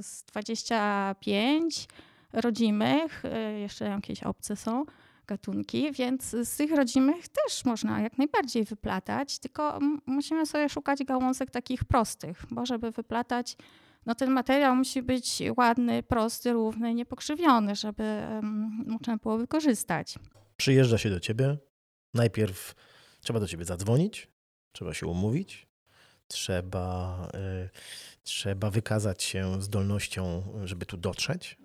[0.06, 1.88] z 25
[2.34, 4.86] rodzimych, e, jeszcze jakieś obce są
[5.28, 11.52] gatunki, więc z tych rodzimych też można jak najbardziej wyplatać, tylko musimy sobie szukać gałązek
[11.52, 13.58] takich prostych, bo żeby wyplatać,
[14.06, 20.16] no ten materiał musi być ładny, prosty, równy, niepokrzywiony, żeby em, można było wykorzystać.
[20.58, 21.58] Przyjeżdża się do ciebie,
[22.16, 22.76] najpierw
[23.22, 24.28] trzeba do ciebie zadzwonić,
[24.72, 25.68] trzeba się umówić,
[26.28, 27.28] trzeba,
[27.66, 27.70] y,
[28.24, 31.58] trzeba wykazać się zdolnością, żeby tu dotrzeć,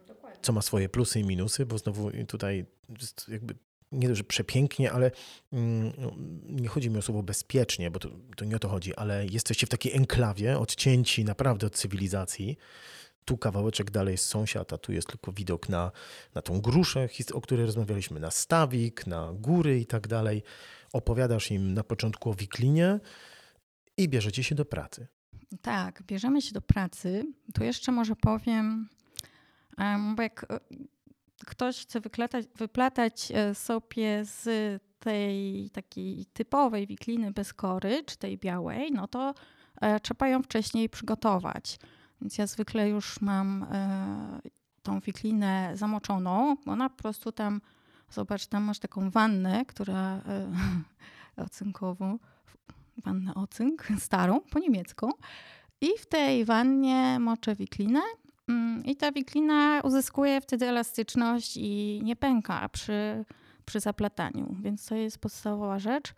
[0.42, 2.66] co ma swoje plusy i minusy, bo znowu tutaj
[3.00, 3.54] jest jakby
[3.92, 5.10] nie to, że przepięknie, ale
[5.52, 6.12] mm, no,
[6.48, 9.66] nie chodzi mi o słowo bezpiecznie, bo to, to nie o to chodzi, ale jesteście
[9.66, 12.56] w takiej enklawie, odcięci naprawdę od cywilizacji.
[13.24, 15.92] Tu kawałeczek dalej jest sąsiad, a tu jest tylko widok na,
[16.34, 20.42] na tą gruszę, o której rozmawialiśmy, na stawik, na góry i tak dalej.
[20.92, 23.00] Opowiadasz im na początku o wiklinie
[23.96, 25.06] i bierzecie się do pracy.
[25.62, 27.24] Tak, bierzemy się do pracy.
[27.54, 28.88] Tu jeszcze może powiem,
[29.78, 30.60] em, bo jak e,
[31.46, 34.48] ktoś chce wyklatać, wyplatać e, sobie z
[34.98, 39.34] tej takiej typowej wikliny bez kory, czy tej białej, no to
[39.80, 41.78] e, trzeba ją wcześniej przygotować.
[42.20, 44.40] Więc ja zwykle już mam e,
[44.82, 46.56] tą wiklinę zamoczoną.
[46.66, 47.60] Ona po prostu tam,
[48.10, 50.50] zobacz, tam masz taką wannę, która e,
[51.44, 52.18] ocynkową,
[53.04, 55.12] wannę ocynk, starą, po niemiecku.
[55.80, 58.00] I w tej wannie moczę wiklinę
[58.48, 63.24] mm, i ta wiklina uzyskuje wtedy elastyczność i nie pęka przy,
[63.64, 66.14] przy zaplataniu, więc to jest podstawowa rzecz.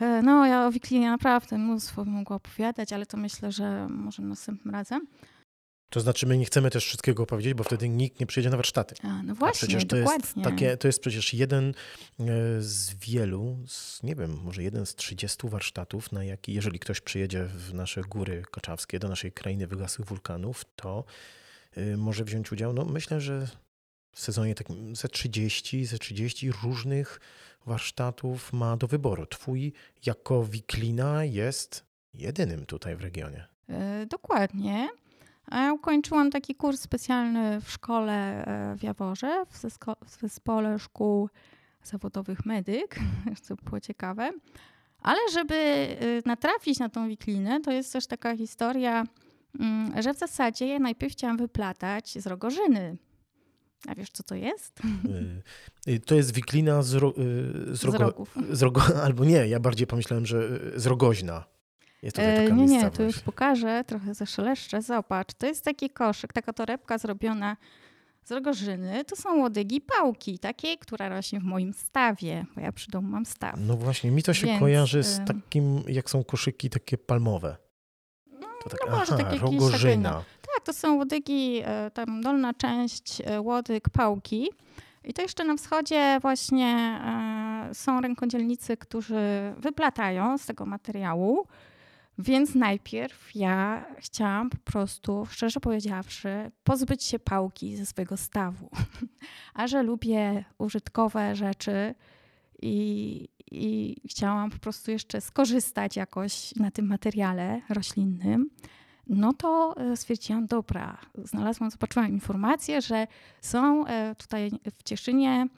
[0.00, 4.22] E, No, ja o wiklinie naprawdę mnóstwo bym mogła opowiadać, ale to myślę, że może
[4.22, 5.06] następnym razem.
[5.90, 8.94] To znaczy, my nie chcemy też wszystkiego opowiedzieć, bo wtedy nikt nie przyjedzie na warsztaty.
[9.02, 10.24] A, no A właśnie, przecież to dokładnie.
[10.34, 12.24] jest, takie, to jest przecież jeden e,
[12.58, 17.44] z wielu, z, nie wiem, może jeden z 30 warsztatów, na jaki, jeżeli ktoś przyjedzie
[17.44, 21.04] w nasze góry koczawskie, do naszej krainy wygasłych wulkanów, to
[21.78, 23.48] y, może wziąć udział, no myślę, że
[24.12, 27.20] w sezonie takim ze 30, ze 30 różnych
[27.66, 29.26] warsztatów ma do wyboru.
[29.26, 29.72] Twój
[30.06, 33.46] jako wiklina jest jedynym tutaj w regionie.
[33.68, 34.88] E, Dokładnie.
[35.52, 39.58] Ja ukończyłam taki kurs specjalny w szkole e, w Jaworze, w,
[40.06, 41.28] w zespole szkół
[41.82, 42.96] zawodowych medyk,
[43.42, 44.30] co było ciekawe.
[45.02, 49.04] Ale żeby y, natrafić na tą wiklinę, to jest też taka historia,
[49.60, 52.96] mm, że w zasadzie ja najpierw chciałam wyplatać z rogorzyny.
[53.88, 54.80] A wiesz, co to jest?
[55.86, 58.34] Y, y, To jest wiklina z, ro, y, z, Z rogo, rogów.
[58.50, 61.44] z rogo, albo nie, ja bardziej pomyślałem, że z Rogoźna.
[62.02, 62.96] Jest tutaj E, taka nie, nie, miejscowość.
[62.96, 64.82] to już pokażę, trochę zaszeleszczę.
[64.82, 67.56] Zobacz, to jest taki koszyk, taka torebka zrobiona
[68.24, 69.04] z rogorzyny.
[69.04, 73.26] To są łodygi pałki, takiej, która rośnie w moim stawie, bo ja przy domu mam
[73.26, 73.54] staw.
[73.60, 77.56] No właśnie, mi to się Więc, kojarzy z takim, jak są koszyki takie palmowe.
[78.64, 80.24] To tak, no może aha, takie Rogorzyna.
[80.66, 84.48] To są łodygi, e, tam dolna część e, łodyg pałki.
[85.04, 91.46] I to jeszcze na wschodzie właśnie e, są rękodzielnicy, którzy wyplatają z tego materiału.
[92.18, 98.70] Więc najpierw ja chciałam po prostu, szczerze powiedziawszy, pozbyć się pałki ze swojego stawu.
[99.54, 101.94] A że lubię użytkowe rzeczy
[102.62, 108.50] i, i chciałam po prostu jeszcze skorzystać jakoś na tym materiale roślinnym,
[109.06, 113.06] no to e, stwierdziłam, dobra, znalazłam, zobaczyłam informację, że
[113.40, 115.48] są e, tutaj w Cieszynie,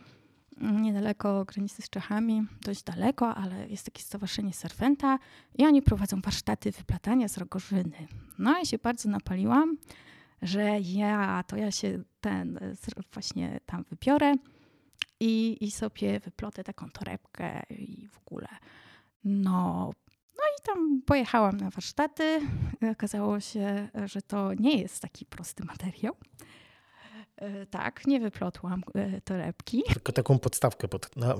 [0.60, 5.18] mm, niedaleko granicy z Czechami, dość daleko, ale jest takie stowarzyszenie Serfenta
[5.54, 8.08] i oni prowadzą warsztaty wyplatania z rogorzyny.
[8.38, 9.76] No i się bardzo napaliłam,
[10.42, 12.74] że ja, to ja się ten e,
[13.12, 14.34] właśnie tam wybiorę
[15.20, 18.48] i, i sobie wyplotę taką torebkę i w ogóle.
[19.24, 19.92] No,
[20.38, 22.40] no i tam pojechałam na warsztaty.
[22.92, 26.14] Okazało się, że to nie jest taki prosty materiał.
[27.38, 29.82] E, tak, nie wyplotłam e, torebki.
[29.92, 31.34] Tylko taką podstawkę pod, na,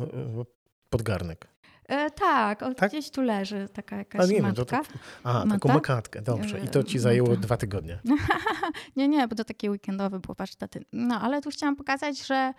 [0.91, 1.49] pod garnek.
[1.89, 4.65] E, tak, o, tak, gdzieś tu leży taka jakaś A nie matka.
[4.65, 4.77] to,
[5.25, 5.61] aha, Mata?
[5.61, 6.61] taką makatkę, dobrze.
[6.61, 7.41] I to ci zajęło Mata.
[7.41, 7.99] dwa tygodnie.
[8.97, 10.85] nie, nie, bo to takie weekendowe było warsztaty.
[10.93, 12.55] No, ale tu chciałam pokazać, że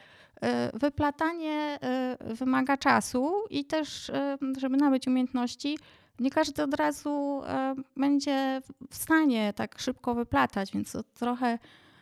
[0.74, 1.80] wyplatanie
[2.22, 4.12] wymaga czasu i też,
[4.58, 5.78] żeby nabyć umiejętności,
[6.20, 11.60] nie każdy od razu e, będzie w stanie tak szybko wyplatać, więc to trochę,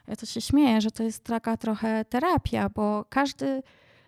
[0.08, 3.64] ja to się śmieję, że to jest taka trochę terapia, bo każdy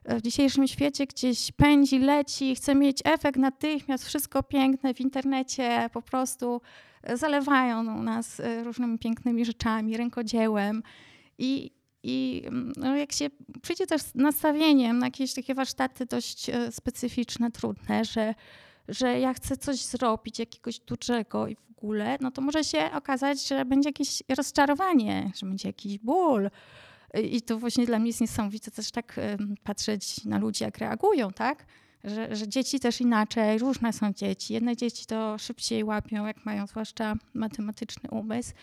[0.05, 6.01] w dzisiejszym świecie gdzieś pędzi, leci, chce mieć efekt natychmiast, wszystko piękne w internecie, po
[6.01, 6.61] prostu
[7.13, 10.83] zalewają nas e, różnymi pięknymi rzeczami, rękodziełem.
[11.37, 11.71] I,
[12.03, 12.43] i
[12.77, 13.29] no jak się
[13.61, 18.35] przyjdzie też z nastawieniem na jakieś takie warsztaty dość e, specyficzne, trudne, że
[18.89, 23.47] że ja chcę coś zrobić, jakiegoś dużego i w ogóle, no to może się okazać,
[23.47, 26.49] że będzie jakieś rozczarowanie, że będzie jakiś ból.
[27.23, 29.19] I to właśnie dla mnie jest niesamowite też tak
[29.63, 31.65] patrzeć na ludzi, jak reagują, tak?
[32.03, 34.53] Że, że, dzieci też inaczej, różne są dzieci.
[34.53, 38.53] Jedne dzieci to szybciej łapią, jak mają zwłaszcza matematyczny umysł.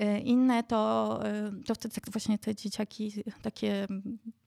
[0.00, 1.20] Y, inne to,
[1.60, 3.12] y, to wtedy tak właśnie te dzieciaki
[3.42, 3.86] takie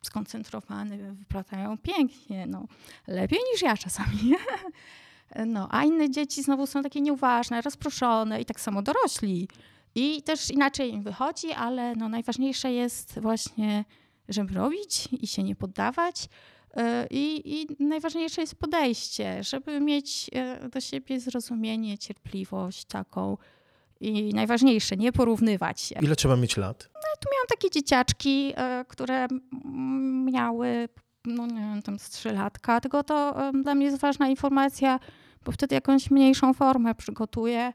[0.01, 2.67] skoncentrowane wyplatają pięknie, no,
[3.07, 4.17] lepiej niż ja czasami.
[5.45, 9.47] No, a inne dzieci znowu są takie nieuważne, rozproszone i tak samo dorośli.
[9.95, 13.86] I też inaczej im wychodzi, ale no najważniejsze jest właśnie,
[14.30, 16.30] żeby robić i się nie poddawać.
[16.75, 23.38] E, I, I, najważniejsze jest podejście, żeby mieć e, do siebie zrozumienie, cierpliwość taką.
[23.99, 25.95] I najważniejsze, nie porównywać się.
[26.01, 26.89] Ile trzeba mieć lat?
[26.93, 29.28] No, tu miałam takie dzieciaczki, e, które
[30.25, 30.89] miały
[31.28, 34.99] no nie wiem, tam z trzylatka, tylko to dla mnie jest ważna informacja,
[35.45, 37.73] bo wtedy jakąś mniejszą formę przygotuję,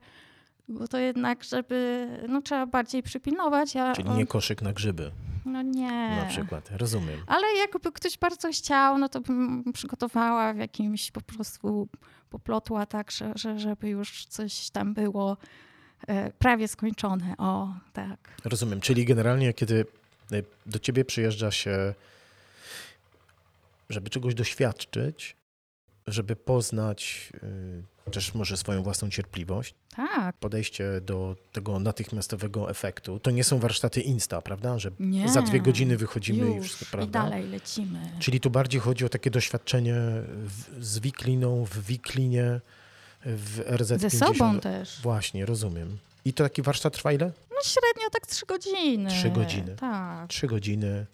[0.69, 3.75] bo to jednak, żeby, no trzeba bardziej przypilnować.
[3.75, 5.11] Ja, Czyli nie koszyk na grzyby.
[5.45, 6.17] No nie.
[6.17, 7.21] Na przykład, rozumiem.
[7.27, 11.89] Ale jakby ktoś bardzo chciał, no to bym przygotowała w jakimś po prostu,
[12.31, 15.37] poplotła tak, że, że żeby już coś tam było
[16.07, 17.35] e, prawie skończone.
[17.39, 18.19] O, tak.
[18.45, 18.81] Rozumiem.
[18.81, 19.87] Czyli generalnie, kiedy
[20.33, 21.95] e, do ciebie przyjeżdża się
[23.93, 25.37] żeby czegoś doświadczyć,
[26.07, 27.33] żeby poznać
[28.07, 29.75] y, też może swoją własną cierpliwość.
[29.97, 30.37] Tak.
[30.37, 33.21] Podejście do tego natychmiastowego efektu.
[33.21, 34.79] To nie są warsztaty Insta, prawda?
[34.79, 37.21] Że nie, za dwie godziny wychodzimy już, i wszystko, prawda?
[37.21, 37.99] I dalej lecimy.
[38.19, 39.95] Czyli tu bardziej chodzi o takie doświadczenie
[40.27, 42.61] w, z wikliną, w wiklinie,
[43.25, 43.99] w RZ50.
[43.99, 45.01] Ze sobą też.
[45.03, 45.99] Właśnie, rozumiem.
[46.25, 47.33] I to taki warsztat trwa ile?
[47.51, 49.11] No średnio tak trzy godziny.
[49.11, 49.77] Trzy godziny.
[49.77, 50.29] Tak.
[50.29, 51.07] Trzy godziny,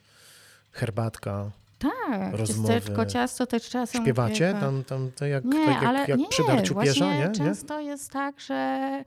[0.72, 1.50] herbatka.
[1.78, 2.74] Tak, rozmowy.
[2.74, 6.28] ciasteczko, ciasto też czasem Śpiewacie tam, tam to jak, nie, tak jak, ale jak nie,
[6.28, 7.32] przy darciu pierza, nie?
[7.32, 9.04] często jest tak, że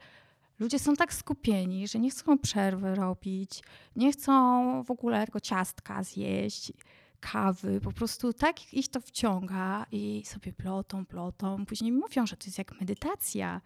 [0.58, 3.62] ludzie są tak skupieni, że nie chcą przerwy robić,
[3.96, 6.72] nie chcą w ogóle tylko ciastka zjeść,
[7.20, 11.66] kawy, po prostu tak ich to wciąga i sobie plotą, plotą.
[11.66, 13.60] Później mówią, że to jest jak medytacja,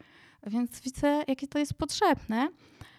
[0.47, 2.49] więc widzę, jakie to jest potrzebne.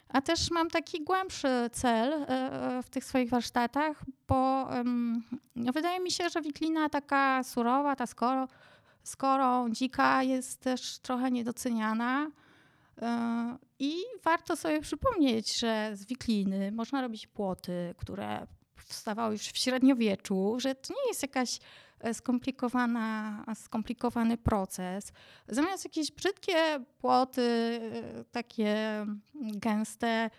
[0.09, 4.67] A też mam taki głębszy cel e, e, w tych swoich warsztatach, bo
[5.55, 8.47] wydaje mi się, że wiklina taka surowa, ta skoro,
[9.03, 12.31] skorą dzika jest też trochę niedoceniana.
[13.01, 19.57] E, I warto sobie przypomnieć, że z wikliny można robić płoty, które powstawały już w
[19.57, 21.59] średniowieczu, że to nie jest jakaś
[22.13, 25.11] skomplikowana, skomplikowany proces.
[25.47, 26.55] Zamiast jakieś brzydkie
[26.99, 30.29] płoty, e, takie gęste,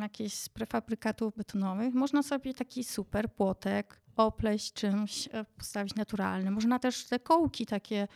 [0.00, 6.50] jakieś z prefabrykatów betonowych, można sobie taki super płotek opleść czymś, e, postawić naturalny.
[6.50, 8.08] Można też te kołki takie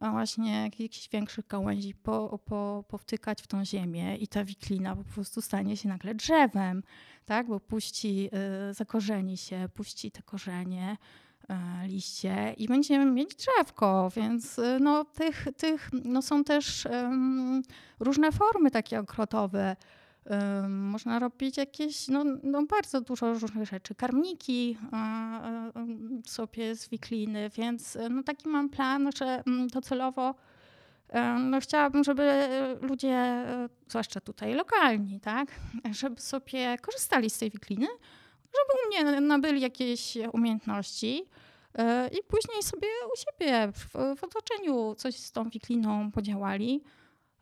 [0.00, 5.42] właśnie jakichś większych gałęzi po, po, powtykać w tą ziemię i ta wiklina po prostu
[5.42, 6.82] stanie się nagle drzewem,
[7.26, 7.46] tak?
[7.46, 8.30] Bo puści,
[8.70, 10.96] zakorzeni się, puści te korzenie,
[11.86, 17.62] liście i będziemy mieć drzewko, więc y, no, tych, tych no, są też um,
[18.00, 19.76] różne formy takie ogrodowe.
[20.68, 23.94] Można robić jakieś, no, no, bardzo dużo różnych rzeczy.
[23.94, 24.78] Karmniki
[26.26, 30.34] sobie z wikliny, więc no taki mam plan, że mm, docelowo
[31.40, 32.48] no chciałabym, żeby
[32.80, 33.44] ludzie,
[33.88, 35.48] zwłaszcza tutaj lokalni, tak,
[35.90, 37.86] żeby sobie korzystali z tej wikliny,
[38.54, 41.24] żeby u mnie nabyli jakieś umiejętności
[41.74, 46.82] e, i później sobie u siebie w, w otoczeniu coś z tą wikliną podziałali.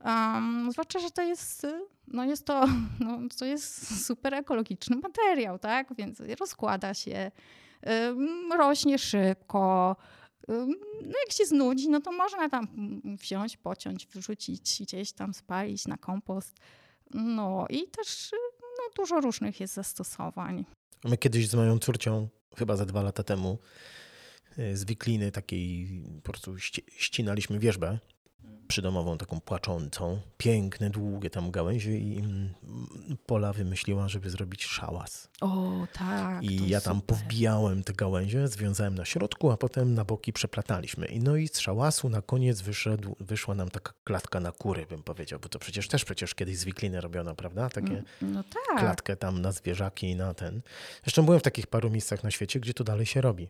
[0.05, 1.67] Um, zwłaszcza, że to jest,
[2.09, 2.67] no jest to,
[3.01, 5.95] no, to jest super ekologiczny materiał, tak?
[5.95, 7.31] Więc rozkłada się,
[7.83, 9.97] um, rośnie szybko.
[10.49, 12.69] Um, no jak się znudzi, no to można tam
[13.05, 16.57] wziąć, pociąć, wrzucić, gdzieś tam spalić na kompost.
[17.15, 18.31] No i też
[18.63, 20.65] no, dużo różnych jest zastosowań.
[21.05, 23.59] My kiedyś z moją córcią, chyba za dwa lata temu,
[24.73, 25.89] z wikliny takiej
[26.23, 27.99] po prostu ścinaliśmy wierzbę
[28.67, 32.55] przydomową, taką płaczącą, piękne, długie tam gałęzie i mm,
[33.27, 35.29] Pola wymyśliła, żeby zrobić szałas.
[35.41, 36.43] O, tak.
[36.43, 37.17] I ja tam super.
[37.17, 41.07] powbijałem te gałęzie, związałem na środku, a potem na boki przeplataliśmy.
[41.07, 45.03] I no i z szałasu na koniec wyszedł, wyszła nam taka klatka na kury, bym
[45.03, 47.71] powiedział, bo to przecież też przecież kiedyś z wikliny robiono, prawda?
[47.71, 48.79] Takie mm, no tak.
[48.79, 50.61] klatkę tam na zwierzaki i na ten.
[51.05, 53.49] Zresztą byłem w takich paru miejscach na świecie, gdzie to dalej się robi.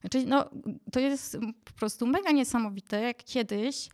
[0.00, 0.50] Znaczy, no,
[0.92, 3.88] to jest po prostu mega niesamowite, jak kiedyś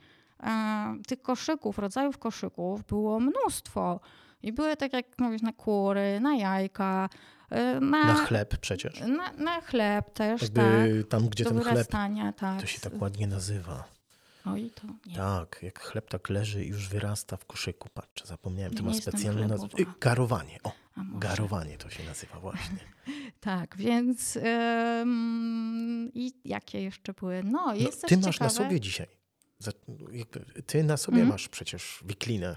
[1.06, 4.00] tych koszyków, rodzajów koszyków było mnóstwo.
[4.42, 7.08] I były tak jak mówisz, na kury, na jajka.
[7.50, 9.00] E, na, na chleb przecież.
[9.00, 10.60] Na, na chleb też, Jakby
[11.00, 11.08] tak.
[11.08, 11.88] Tam, gdzie ten chleb,
[12.36, 12.60] tak.
[12.60, 13.84] to się tak ładnie nazywa.
[14.44, 15.16] Oj, to nie.
[15.16, 17.88] Tak, jak chleb tak leży i już wyrasta w koszyku.
[17.94, 19.68] Patrzę, zapomniałem, to ma specjalną nazwę.
[19.78, 22.78] Y, garowanie, o, garowanie to się nazywa właśnie.
[23.40, 24.36] tak, więc
[25.00, 27.42] ym, i jakie jeszcze były?
[27.44, 28.44] No, no, Ty masz ciekawe.
[28.44, 29.15] na sobie dzisiaj
[30.66, 31.28] ty na sobie mm.
[31.28, 32.56] masz przecież wiklinę.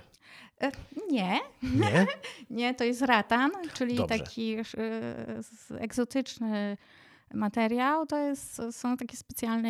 [0.62, 0.72] E,
[1.12, 1.40] nie.
[1.64, 2.08] Nie?
[2.60, 4.20] nie, to jest ratan, czyli Dobrze.
[4.20, 4.64] taki e,
[5.80, 6.78] egzotyczny
[7.34, 8.06] materiał.
[8.06, 9.70] To jest, są takie specjalne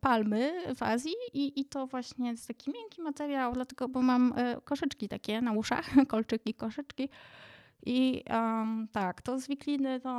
[0.00, 4.60] palmy w Azji i, i to właśnie jest taki miękki materiał, dlatego, bo mam e,
[4.64, 7.08] koszyczki takie na uszach, kolczyki, koszyczki.
[7.86, 10.10] I um, tak, to z wikliny to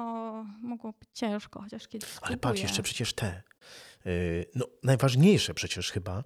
[0.62, 3.43] mogło być ciężko, chociaż kiedyś Ale patrz, jeszcze przecież te,
[4.56, 6.24] no najważniejsze przecież chyba,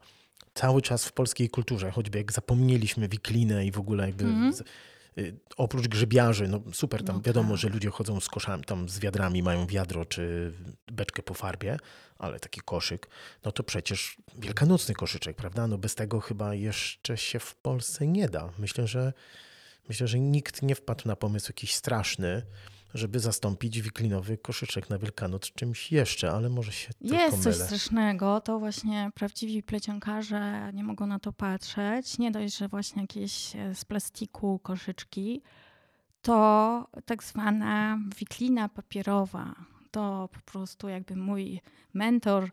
[0.54, 4.24] cały czas w polskiej kulturze, choćby jak zapomnieliśmy wiklinę i w ogóle jakby...
[4.24, 4.54] Mm.
[5.18, 7.58] Y, oprócz grzybiarzy, no super, tam no wiadomo, tak.
[7.58, 10.54] że ludzie chodzą z koszami, tam z wiadrami, mają wiadro czy
[10.92, 11.78] beczkę po farbie,
[12.18, 13.08] ale taki koszyk,
[13.44, 15.68] no to przecież wielkanocny koszyczek, prawda?
[15.68, 18.50] No bez tego chyba jeszcze się w Polsce nie da.
[18.60, 19.14] Myślę, że
[19.90, 22.42] myślę, że nikt nie wpadł na pomysł jakiś straszny,
[22.94, 28.60] żeby zastąpić wiklinowy koszyczek na Wielkanoc czymś jeszcze, ale może się Jest coś strasznego, to
[28.60, 32.18] właśnie prawdziwi plecionkarze nie mogą na to patrzeć.
[32.18, 35.42] Nie dość, że właśnie jakieś e, z plastiku koszyczki,
[36.22, 39.56] to tak zwana wiklina papierowa.
[39.92, 41.62] To po prostu jakby mój
[41.94, 42.50] mentor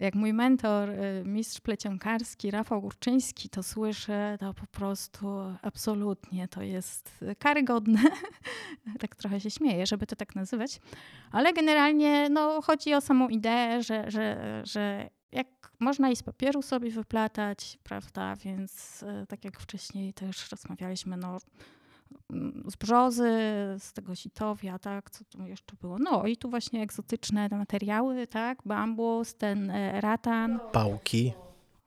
[0.00, 5.26] jak mój mentor, y, mistrz plecionkarski Rafał Górczyński to słyszy, to po prostu
[5.62, 8.00] absolutnie to jest karygodne.
[9.00, 10.80] tak trochę się śmieję, żeby to tak nazywać.
[11.32, 15.46] Ale generalnie no, chodzi o samą ideę, że, że, że jak
[15.80, 18.36] można i z papieru sobie wyplatać, prawda?
[18.36, 21.38] Więc y, tak jak wcześniej też rozmawialiśmy, no
[22.68, 23.30] z brzozy,
[23.78, 25.98] z tego sitowia, tak, co tu jeszcze było.
[25.98, 30.60] No i tu właśnie egzotyczne materiały, tak, bambus, ten e, ratan.
[30.72, 31.32] Pałki.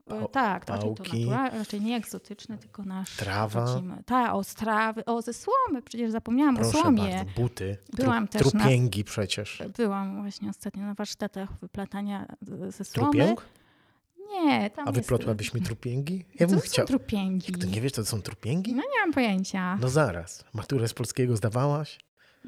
[0.06, 1.26] Pa tak, pałki.
[1.26, 3.16] to raczej nie egzotyczne, tylko nasz.
[3.16, 3.82] Trawa.
[4.06, 7.16] Tak, o strawy, o ze słomy, przecież zapomniałam Proszę o słomie.
[7.16, 9.64] Bardzo, buty, Byłam tru, też trupięgi na, przecież.
[9.78, 12.26] Byłam właśnie ostatnio na warsztatach wyplatania
[12.70, 13.12] ze słomy.
[13.12, 13.46] Trupięg?
[14.32, 16.26] Nie, tam A wyplotłabyś mi trupięgi?
[16.40, 16.88] Ja bym Co chciał.
[16.88, 17.52] są trupięgi?
[17.54, 18.72] To nie wiesz, co to są trupięgi?
[18.76, 19.78] No nie mam pojęcia.
[19.82, 20.44] No zaraz.
[20.54, 21.98] Maturę z polskiego zdawałaś?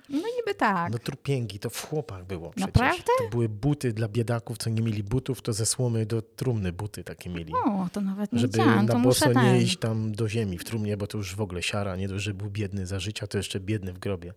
[0.10, 0.92] No niby tak.
[0.92, 2.66] No trupięgi, to w chłopach było przecież.
[2.68, 3.04] Naprawdę?
[3.24, 7.04] To były buty dla biedaków, co nie mieli butów, to ze słomy do trumny buty
[7.04, 7.54] takie mieli.
[7.54, 8.86] O, to nawet nie Żeby wiedziałam.
[8.86, 11.96] na boso nie iść tam do ziemi w trumnie, bo to już w ogóle siara,
[11.96, 14.34] nie dość, że był biedny za życia, to jeszcze biedny w grobie.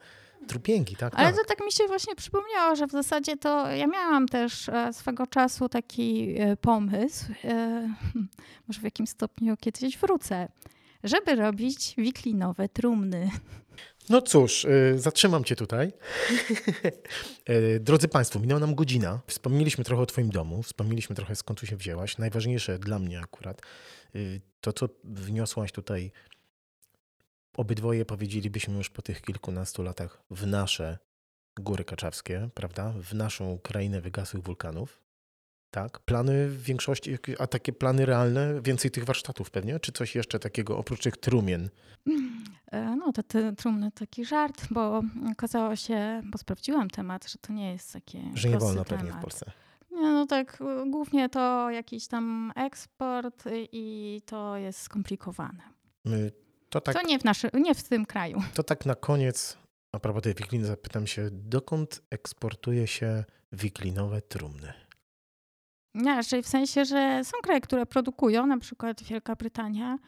[0.49, 1.14] Trupięgi, tak.
[1.16, 1.36] Ale tak.
[1.36, 5.26] to tak mi się właśnie przypomniało, że w zasadzie to ja miałam też e, swego
[5.26, 7.94] czasu taki e, pomysł, e,
[8.68, 10.49] może w jakimś stopniu kiedyś wrócę,
[11.05, 13.30] żeby robić wiklinowe trumny.
[14.11, 15.92] No cóż, zatrzymam cię tutaj.
[17.80, 19.20] Drodzy Państwo, minęła nam godzina.
[19.26, 22.18] Wspomnieliśmy trochę o Twoim domu, wspomnieliśmy trochę skąd tu się wzięłaś.
[22.18, 23.62] Najważniejsze dla mnie akurat
[24.61, 26.12] to, co wniosłaś tutaj,
[27.59, 30.98] obydwoje powiedzielibyśmy już po tych kilkunastu latach w nasze
[31.61, 32.92] góry kaczawskie, prawda?
[33.02, 35.02] W naszą krainę wygasłych wulkanów.
[35.70, 40.38] Tak, plany w większości, a takie plany realne, więcej tych warsztatów pewnie, czy coś jeszcze
[40.38, 41.68] takiego oprócz tych trumien?
[42.72, 45.02] E, No, te, te trumny taki żart, bo
[45.32, 48.22] okazało się, bo sprawdziłam temat, że to nie jest takie.
[48.34, 49.22] Że nie wolno pewnie w temat.
[49.22, 49.52] Polsce.
[49.90, 50.59] Nie, no tak,
[50.90, 55.62] głównie to jakiś tam eksport i to jest skomplikowane.
[56.04, 56.32] My,
[56.68, 58.42] to, tak, To nie w, naszy, nie w tym kraju.
[58.54, 59.58] to tak na koniec,
[59.92, 64.72] a propos tej wikliny, zapytam się, dokąd eksportuje się wiklinowe trumny?
[66.04, 69.98] Raczej w sensie, że są kraje, które produkują, na przykład Wielka Brytania.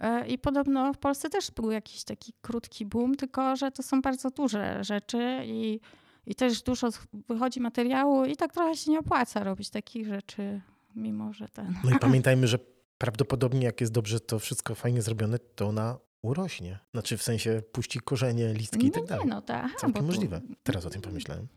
[0.00, 4.02] E, I podobno w Polsce też był jakiś taki krótki boom, tylko że to są
[4.02, 5.80] bardzo duże rzeczy i,
[6.26, 6.88] i też dużo
[7.28, 10.60] wychodzi materiału i tak trochę się nie opłaca robić takich rzeczy,
[10.94, 11.74] mimo że ten.
[11.84, 12.58] No i pamiętajmy, że
[12.98, 16.78] prawdopodobnie jak jest dobrze to wszystko fajnie zrobione, to ona urośnie.
[16.92, 19.26] Znaczy w sensie puści korzenie, listki i tak nie, dalej.
[19.28, 19.70] no tak.
[19.70, 20.40] Całkiem bo tu- możliwe.
[20.62, 21.48] Teraz o tym pomyślałem.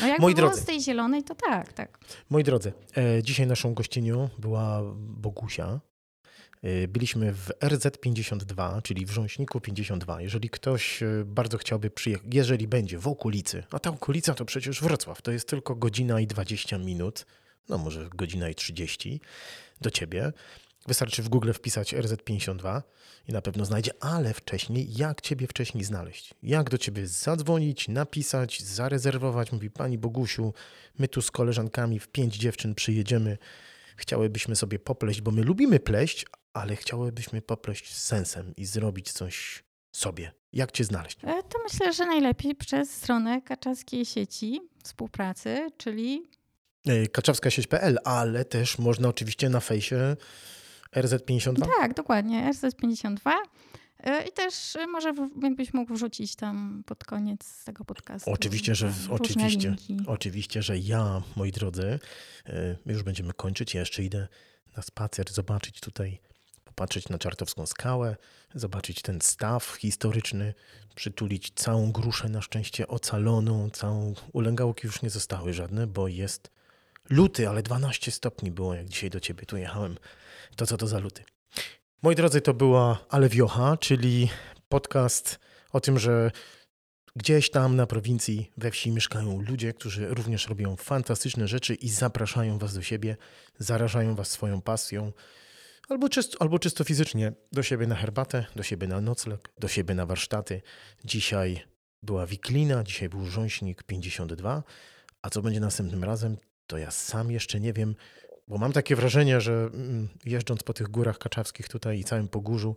[0.00, 0.60] No jak Moi drodzy.
[0.60, 1.98] z tej zielonej, to tak, tak.
[2.30, 5.80] Moi drodzy, e, dzisiaj naszą gościnią była Bogusia.
[6.62, 10.20] E, Byliśmy w RZ52, czyli w Rząśniku 52.
[10.20, 14.82] Jeżeli ktoś e, bardzo chciałby przyjechać, jeżeli będzie w okolicy, a ta okolica to przecież
[14.82, 17.26] Wrocław, to jest tylko godzina i 20 minut,
[17.68, 19.20] no może godzina i 30
[19.80, 20.32] do ciebie.
[20.86, 22.82] Wystarczy w Google wpisać RZ52
[23.28, 26.34] i na pewno znajdzie, ale wcześniej, jak ciebie wcześniej znaleźć?
[26.42, 29.52] Jak do ciebie zadzwonić, napisać, zarezerwować?
[29.52, 30.52] Mówi pani Bogusiu,
[30.98, 33.38] my tu z koleżankami w pięć dziewczyn przyjedziemy.
[33.96, 39.64] Chciałybyśmy sobie popleść, bo my lubimy pleść, ale chciałybyśmy popleść z sensem i zrobić coś
[39.92, 40.32] sobie.
[40.52, 41.18] Jak cię znaleźć?
[41.24, 46.22] E, To myślę, że najlepiej przez stronę kaczawskiej sieci współpracy, czyli
[46.86, 50.16] E, Kaczawska sieć.pl, ale też można oczywiście na fejsie
[50.94, 51.66] RZ52.
[51.80, 53.32] Tak, dokładnie, RZ52.
[54.00, 58.30] E, I też e, może jakbyś mógł wrzucić tam pod koniec tego podcastu.
[58.30, 59.68] Oczywiście, że- oczywiście.
[59.68, 59.98] linki.
[60.06, 61.98] Oczywiście, że ja, moi drodzy,
[62.84, 63.74] my już będziemy kończyć.
[63.74, 64.28] Ja jeszcze idę
[64.76, 66.20] na spacer, zobaczyć tutaj,
[66.64, 68.16] popatrzeć na Czartowską skałę,
[68.54, 70.54] zobaczyć ten staw historyczny,
[70.94, 76.50] przytulić całą gruszę na szczęście ocaloną, całą ulęgałki już nie zostały żadne, bo jest
[77.10, 79.96] luty, ale 12 stopni było, jak dzisiaj do ciebie tu jechałem.
[80.56, 81.24] To co to za luty?
[82.02, 84.30] Moi drodzy, to była Ale Wiocha, czyli
[84.68, 85.38] podcast
[85.72, 86.30] o tym, że
[87.16, 92.58] Gdzieś tam na prowincji, we wsi mieszkają ludzie, którzy również robią fantastyczne rzeczy i zapraszają
[92.58, 93.16] was do siebie,
[93.58, 95.12] zarażają was swoją pasją,
[95.88, 99.94] albo czysto, albo czysto fizycznie, do siebie na herbatę, do siebie na nocleg, do siebie
[99.94, 100.62] na warsztaty.
[101.04, 101.64] Dzisiaj
[102.02, 104.62] była Wiklina, dzisiaj był Rząśnik 52,
[105.22, 106.36] a co będzie następnym razem,
[106.66, 107.94] to ja sam jeszcze nie wiem,
[108.48, 112.76] bo mam takie wrażenie, że mm, jeżdżąc po tych górach kaczawskich tutaj i całym Pogórzu,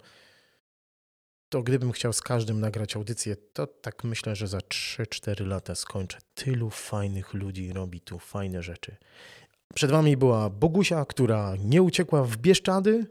[1.50, 6.18] to gdybym chciał z każdym nagrać audycję, to tak myślę, że za 3-4 lata skończę.
[6.34, 8.98] Tylu fajnych ludzi robi tu fajne rzeczy.
[9.74, 13.06] Przed wami była Bogusia, która nie uciekła w Bieszczady,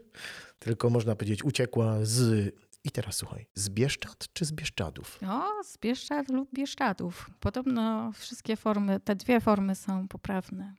[0.59, 2.55] tylko można powiedzieć uciekła z...
[2.83, 5.19] I teraz słuchaj, z Bieszczad czy z Bieszczadów?
[5.29, 7.29] O, z Bieszczad lub Bieszczadów.
[7.39, 10.75] Podobno wszystkie formy, te dwie formy są poprawne.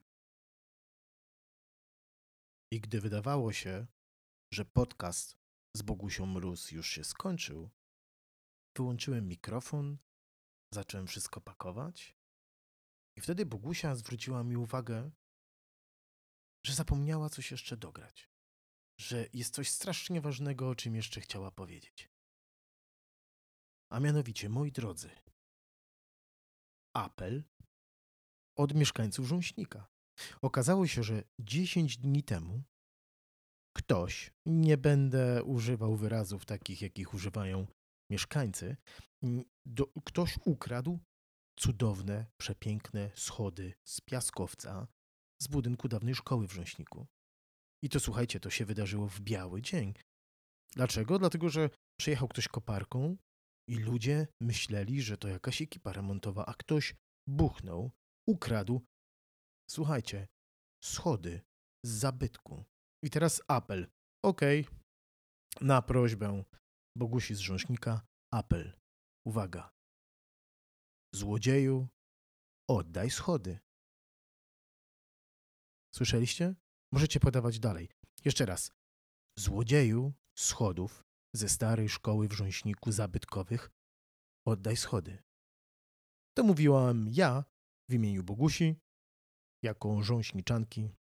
[2.71, 3.87] I gdy wydawało się,
[4.53, 5.39] że podcast
[5.77, 7.71] z Bogusią Mróz już się skończył,
[8.77, 9.99] wyłączyłem mikrofon,
[10.75, 12.17] zacząłem wszystko pakować
[13.17, 15.11] i wtedy Bogusia zwróciła mi uwagę,
[16.67, 18.31] że zapomniała coś jeszcze dograć,
[19.01, 22.11] że jest coś strasznie ważnego, o czym jeszcze chciała powiedzieć.
[23.93, 25.11] A mianowicie, moi drodzy,
[26.95, 27.45] apel
[28.57, 29.98] od mieszkańców Rząśnika.
[30.43, 32.63] Okazało się, że 10 dni temu
[33.77, 37.67] ktoś, nie będę używał wyrazów takich, jakich używają
[38.11, 38.77] mieszkańcy,
[39.67, 40.99] do, ktoś ukradł
[41.59, 44.89] cudowne, przepiękne schody z piaskowca
[45.43, 47.07] z budynku dawnej szkoły w Rząśniku.
[47.85, 49.95] I to słuchajcie, to się wydarzyło w biały dzień.
[50.73, 51.19] Dlaczego?
[51.19, 51.71] Dlatego, że
[52.01, 53.17] przyjechał ktoś koparką
[53.69, 56.95] i ludzie myśleli, że to jakaś ekipa remontowa, a ktoś
[57.29, 57.91] buchnął,
[58.29, 58.85] ukradł
[59.71, 60.29] Słuchajcie,
[60.83, 61.41] schody
[61.85, 62.65] z zabytku.
[63.05, 63.91] I teraz apel.
[64.25, 64.67] Okej,
[65.61, 66.45] na prośbę
[66.97, 68.81] Bogusi z Rzążnika, apel.
[69.27, 69.71] Uwaga.
[71.15, 71.89] Złodzieju,
[72.71, 73.59] oddaj schody.
[75.95, 76.55] Słyszeliście?
[76.93, 77.89] Możecie podawać dalej.
[78.25, 78.73] Jeszcze raz.
[79.39, 81.05] Złodzieju schodów
[81.35, 83.71] ze starej szkoły w Rząśniku zabytkowych,
[84.47, 85.23] oddaj schody.
[86.37, 87.45] To mówiłam ja
[87.89, 88.77] w imieniu Bogusi,
[89.63, 90.91] jako rząśniczanki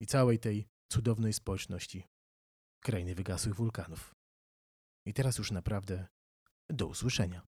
[0.00, 2.04] i całej tej cudownej społeczności
[2.80, 4.14] krainy wygasłych wulkanów.
[5.06, 6.06] I teraz już naprawdę
[6.70, 7.46] do usłyszenia.